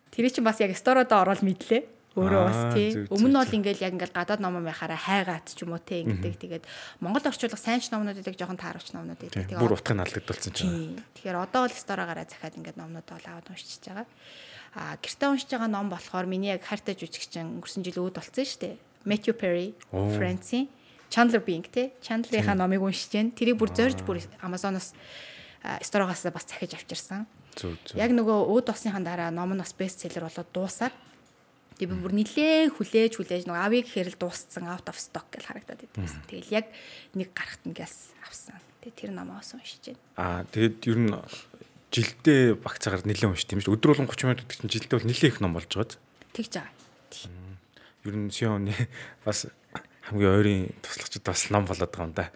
[0.10, 3.08] Тэр чинь бас яг стородоо ороод мэдлээ өөрөө бас тий.
[3.08, 6.36] Өмнө нь бол ингээл яг ингээл гадаад ном байхаараа хайгаад ч юм уу тий ингэдэг.
[6.44, 6.66] Тэгээд
[7.00, 9.48] Монгол орчуулга сайн ч номнууд байдаг, жоохон тааруулч номнууд байдаг.
[9.48, 11.00] Тэгээд бүр утгыг алдагдуулсан чинь.
[11.16, 14.08] Тэгэхээр одоо бол сторогаараа захиад ингээд номнууд бол аваад уншиж байгаа.
[14.76, 18.60] А гэртээ уншиж байгаа ном болохоор миний яг хайртай жүжигчин өнгөрсөн жил үүд болсон шүү
[18.60, 18.76] дээ.
[19.08, 20.68] Matthew Perry, Friends-ийн
[21.12, 21.92] Chandler Bing тий.
[22.04, 23.36] Chandler-ийнхаа номыг уншиж जैन.
[23.36, 24.96] Тэрийг бүр зорж бүр Amazon-оос
[25.84, 27.28] сторогоос бас захиж авчирсан.
[28.00, 30.96] Яг нөгөө өөд осныхаа дараа ном нь бас бестселлер болоод дуусаад
[31.82, 35.50] Тэгээ би бүр нилээ хүлээж хүлээж нөгөө авъя гэхээр л дууссан out of stock гэж
[35.50, 36.22] харагдаад байсан.
[36.30, 36.70] Тэгэл яг
[37.18, 38.62] нэг гарахт ингээс авсан.
[38.86, 40.06] Тэгээ тэр номоос уншиж байна.
[40.14, 41.10] Аа тэгээд ер нь
[41.90, 43.74] жилдээ багцаагаар нэлээд уншдаг юм шүү.
[43.82, 45.98] Өдөр болгон 30 минут гэдэг чинь жилдээ бол нэлээд их ном болж байгаа.
[46.38, 46.74] Тэгж байгаа.
[48.06, 48.78] Ер нь Сионы
[49.26, 49.50] бас
[50.06, 52.30] хамгийн ойрын туслагчд бас ном болоод байгаа юм да.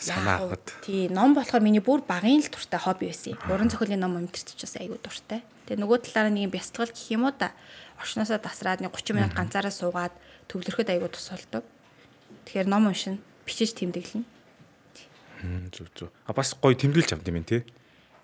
[0.00, 0.72] Санаа авахд.
[0.80, 3.36] Тий, ном болохоор миний бүр багын л дуртай хобби байсан.
[3.52, 5.44] Уран зохиолын ном өмтөрч бас айгүй дуртай.
[5.68, 7.52] Тэгээ нөгөө талаараа нэг юм бясалгал гэх юм уу да.
[8.00, 10.14] Орчноосоо тасраад нэг 30 минут ганцаараа суугаад
[10.48, 11.64] төвлөрөхөд айгүй тус болдог.
[12.48, 14.24] Тэгэхээр ном уншина, бичиж тэмдэглэнэ.
[15.76, 16.10] Зүг зүг.
[16.24, 17.60] А бас гоё тэмдэглэж авд юм тий.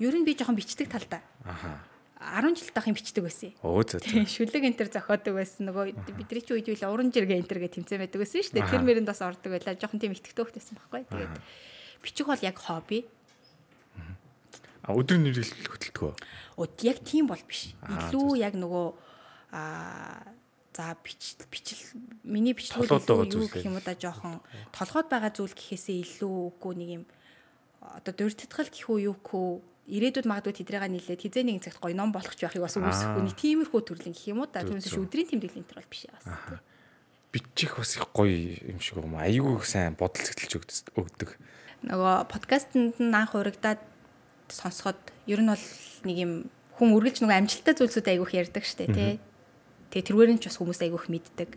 [0.00, 1.20] Ер нь би жоохон бичдэг талдаа.
[1.44, 1.84] Аха.
[2.16, 3.52] 10 жил дахин бичдэг байсан.
[3.60, 4.24] Оо зөө.
[4.24, 5.68] Шүлэг энтер зохиодог байсан.
[5.68, 8.72] Нөгөө бидний чи үед үйл уран жиргээ энтер гэ тэмцээн байдаг байсан шүү дээ.
[8.72, 9.76] Тэр мэрэнд бас ордог байлаа.
[9.76, 11.04] Жоохон тийм ихтэй хөхтэйсэн байхгүй.
[11.12, 11.34] Тэгээд
[12.00, 13.04] бичих бол яг хобби.
[14.86, 16.14] А өдөр нэрэл хөтэлдэг үү?
[16.56, 17.76] Өд яг тийм бол биш.
[17.84, 19.05] Илүү яг нөгөө
[19.56, 20.36] аа
[20.76, 21.80] за бичил бичил
[22.22, 24.44] миний бичлэгүүд юу гэх юм да жоохон
[24.76, 27.04] толгойд байгаа зүйл гэхээсээ илүү үгүй нэг юм
[27.80, 32.10] одоо дурдтгал гэх үү юу гэх ирээдүйд магадгүй тэдрээга нийлээд хизээ нэгэн цагт гоё ном
[32.10, 34.66] болох ч байхыг бас үүсэхгүй нэг тиймэрхүү төрлийн гэх юм уу да.
[34.66, 36.26] Түүнээс ш өдрийн тэмдэглэл энэ төр бол биш бас.
[37.30, 39.14] Бичих бас их гоё юм шиг юм.
[39.14, 41.38] Аюу сайн бодол сэтгэлж өгдөг.
[41.86, 43.78] Нөгөө подкастэнд нь анх урагдаад
[44.50, 44.98] сонсоход
[45.30, 45.66] ер нь бол
[46.02, 46.32] нэг юм
[46.82, 49.22] хүн үргэлж нөгөө амжилттай зүйлсүүд айгүйх ярьдаг штэ тий
[49.96, 51.50] Тэгээ тэргээр нь ч бас хүмүүс айгүйх мэддэг.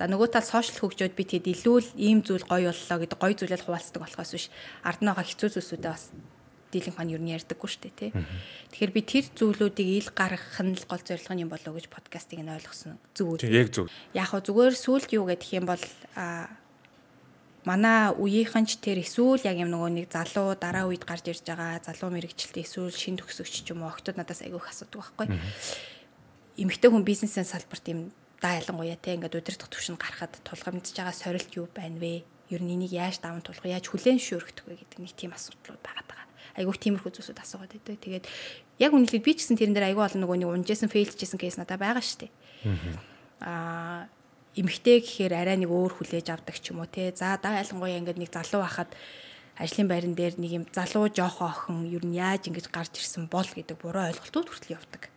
[0.00, 3.36] За нөгөө тал сошиал хөгжөөд би тэгэд илүү л ийм зүйл гоё боллоо гэдэг гоё
[3.36, 4.48] зүйлэл хуваалцдаг болохоос биш
[4.80, 6.08] ард нь байгаа хэцүү зүйлсүүдээ бас
[6.72, 8.10] дийлэн хаан юу нь ярьдаггүй шүү дээ тий.
[8.72, 12.40] Тэгэхээр би тэр зүйлүүдийг ил гаргах нь л гол зорилго нь юм болоо гэж подкастыг
[12.40, 12.96] нь ойлгосон.
[13.16, 13.52] Зүг үү?
[13.52, 13.88] Яг зүг.
[14.12, 15.84] Яг хоо зүгээр сүулт юу гэдэг юм бол
[16.16, 16.48] а
[17.66, 21.82] манай үеийнхэн ч тэр эсвэл яг юм нөгөө нэг залуу дараа үед гарч ирж байгаа
[21.82, 25.26] залуу мэрэгчлээ эсвэл шин төгсөгч ч юм уу октод надаас айгүйх асуудаг байхгүй
[26.56, 31.52] эмэгтэй хүн бизнесийн салбарт юм да ялангуяа те ингээд удирдах түвшинд гарахад тулгамдж байгаа сорилт
[31.56, 32.24] юу байна вэ?
[32.48, 36.04] Ер нь энийг яаж даван тулах, яаж хүлээн шүүргэх вэ гэдэг нэг тийм асуудлууд байгаа
[36.08, 36.24] даа.
[36.56, 37.96] Айгүйх тиймэрхүү зүйлсүүд асуугаад байдаг.
[38.00, 38.24] Тэгээд
[38.80, 41.80] яг үнэхээр би ч гэсэн тэрэн дээр айгүй олон нөгөө нэг унжсэн фейлжсэн кейс надад
[41.80, 42.32] байгаа штэ.
[43.42, 44.08] Аа
[44.56, 47.12] эмэгтэй гэхээр арай нэг өөр хүлээж авдаг ч юм уу те.
[47.12, 48.88] За да ялангуяа ингээд нэг залуу байхад
[49.58, 53.44] ажлын байран дээр нэг юм залуу жоохоо охин ер нь яаж ингэж гарч ирсэн бол
[53.44, 55.12] гэдэг буруу ойлголтууд хүртэл явдаг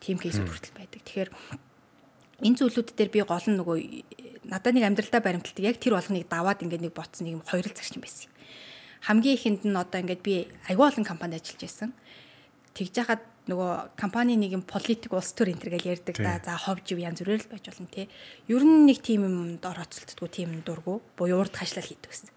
[0.00, 1.00] тийм кейсүүд хүртэл байдаг.
[1.04, 1.30] Тэгэхээр
[2.42, 3.78] энэ зүйлүүд дээр би гол нь нөгөө
[4.46, 8.02] надад нэг амьдралдаа баримталдаг яг тэр болгоныг даваад ингээд нэг ботсон нэг юм хоёрол зарчим
[8.02, 8.30] байсан.
[9.02, 11.90] Хамгийн ихэнд нь одоо ингээд би аюул олон компанид ажиллаж байсан.
[12.78, 16.38] Тэгж яхад нөгөө компани нэг юм политик улс төр энэ төр гэж ярьдаг да.
[16.44, 18.06] За хов жив янз бүрээр л байж болно те.
[18.46, 22.30] Ер нь нэг тийм юмд орооцолтдгоо тийм дургу буюу урд хашлал хийдэг гэсэн.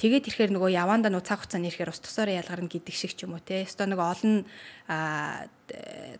[0.00, 3.36] Тэгээд ирэхээр нөгөө яванда нөгөө цаг хугацааны ирэхээр ус тусаараа ялгарна гэдэг шиг ч юм
[3.36, 3.68] уу те.
[3.68, 4.34] Өстой нөгөө олон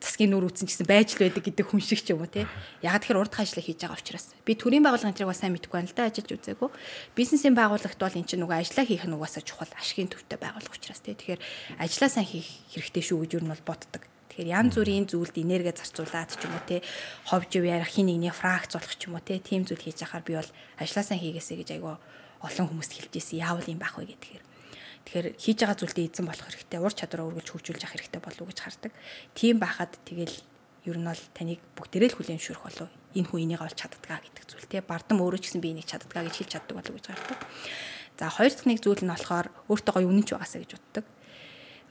[0.05, 2.45] засгийн нүүр үүсэн гэсэн байж л байдаг гэдэг хүн шиг ч юм уу те.
[2.85, 5.89] Яг тэгэхээр урд хажлаа хийж байгаа учраас би төрийн байгууллагын тэрийг бас сайн мэдэхгүй байна
[5.89, 6.70] л да ажиллаж үзээгүй.
[7.16, 11.01] Бизнесийн байгууллагт бол эн чинь нөгөө ажиллаа хийх нь угаасаа чухал ашигын төвтэй байгууллага учраас
[11.01, 11.16] те.
[11.16, 11.41] Тэгэхээр
[11.81, 14.05] ажиллаа сайн хийх хэрэгтэй шүү гэж юу нь бол боддог.
[14.28, 16.85] Тэгэхээр янз бүрийн зүйлд энерги зарцуулаад ч юм уу те
[17.33, 20.37] ховж ярих хин нэгний фракц болох ч юм уу те тийм зүйл хийж яхаар би
[20.37, 21.99] бол ажиллаа сайн хийгээсэй гэж айгаа
[22.41, 24.43] олон хүмүүст хэлж ирсэн яавал юм байх вэ гэдгээр.
[25.05, 28.51] Тэгэхээр хийж байгаа зүйлдээ эзэн болох хэрэгтэй, ур чадвараа үргэлж хөгжүүлж явах хэрэгтэй болов уу
[28.53, 28.93] гэж хардаг.
[29.36, 30.36] Тийм байхад тэгэл
[30.88, 34.45] ер нь бол таныг бүгдээрээ л хүлээн зөвшөөрөх болов энэ хүн энийг олж чаддгаа гэдэг
[34.49, 37.38] зүйл тий бардам өөрөө ч гэсэн би энийг чаддгаа гэж хэлж чаддаг болов гэж гардаг.
[38.16, 41.05] За хоёр дахь нэг зүйл нь болохоор өөртөө гоё үнэнч байгаасаа гэж боддог.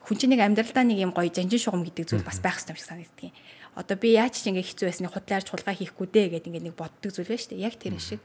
[0.06, 2.80] Хүн чинь нэг амьдралдаа нэг юм гоё жанжин шугам гэдэг зүйл бас байх хэрэгтэй юм
[2.80, 3.34] шиг санагддаг.
[3.78, 7.12] Одоо би яаж ч ингэ хэцүү байсныг хутлаарч хулгай хийхгүй дээ гэдэг ингэ нэг боддог
[7.14, 7.66] зүйл шүү дээ.
[7.66, 8.22] Яг тэр шиг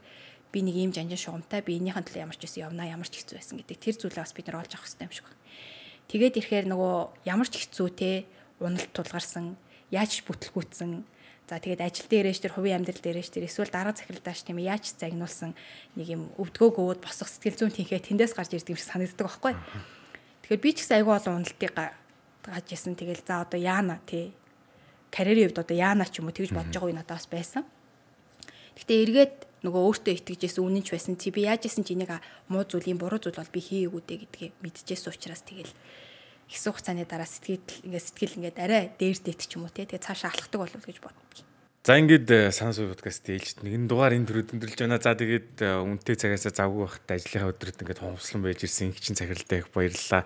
[0.55, 3.35] би нэг ийм жанжин шугамтай би энийхэн төлөө ямар ч байсан явна ямар ч хэцүү
[3.35, 5.43] байсан гэдэг тэр зүйлээ бас бид нар олж авах хэрэгтэй юм шиг байна.
[6.07, 6.95] Тэгээд ирэхээр нөгөө
[7.27, 8.11] ямар ч хэцүү те
[8.63, 9.59] уналт тулгарсан
[9.91, 11.03] яаж бүтлгүүцсэн
[11.45, 15.51] за тэгээд ажил дээрээш тэр хувийн амьдрал дээрээш тэр эсвэл дараа захиралдааш тийм яаж загнуулсан
[15.99, 19.53] нэг юм өвдгөөг өвд босох сэтгэл зүйн тэнхээ тэндээс гарч ирдэг юм шиг санагддаг байхгүй.
[20.41, 24.33] Тэгэхээр би ч гэсэн айгүй олон уналтыг гаж ясан тэгэл за одоо яана тий
[25.13, 27.63] карьерийн хувьд одоо яана ч юм уу тэгж бодож байгаа үе надад бас байсан.
[28.73, 29.35] Гэтэ эргээд
[29.65, 32.13] нөгөө өөртөө итгэжсэн үнэнч байсан чи би яаж исэн чи энийг
[32.47, 35.73] муу зүйл юм буруу зүйл бол би хийгээгүй дээ гэдгийг мэдчихсэн учраас тэгэл
[36.45, 40.05] хэсэг хугацааны дараа сэтгэл ингээд сэтгэл ингээд арай дээр дэт ч юм уу те тэгээ
[40.05, 41.41] цаашаа алхдаг болов гэж боддог.
[41.85, 45.01] За ингээд э, санас уу подкаст ээлжид нэгэн дугаар энэ төрөд өндөрлж байна.
[45.01, 49.13] За тэгээд э, үнтэй цагаасаа завгүй байхад ажлынхаа өдрөд ингээд хомслон байж ирсэн их чин
[49.13, 50.25] цагиралтай их баярлалаа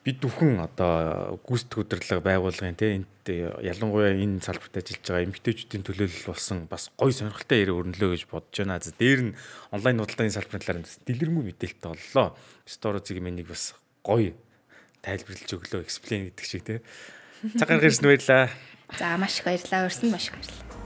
[0.00, 6.30] бид бүхэн одоо гүйцэтгэх удирдлага байгуулгын те энд ялангуяа энэ салбарт ажиллаж байгаа эмэгтэйчүүдийн төлөөлөл
[6.32, 8.80] болсон бас гоё сонирхолтой яриа өрнөлөө гэж бодож байна.
[8.80, 9.36] За дээр нь
[9.68, 12.32] онлайн худалдааны салбарын талаар дэлгэрэнгүй мэдээлэлтэй боллоо.
[12.64, 14.32] Стори зэг мэнийг бас гоё
[15.04, 16.80] тайлбарлаж өглөө эксплейн гэдэг шиг те.
[17.60, 18.48] Цаг гаргаж ирсэн баярлаа.
[18.96, 19.84] За маш их баярлалаа.
[19.84, 20.79] Өрсөнд маш их баярлалаа.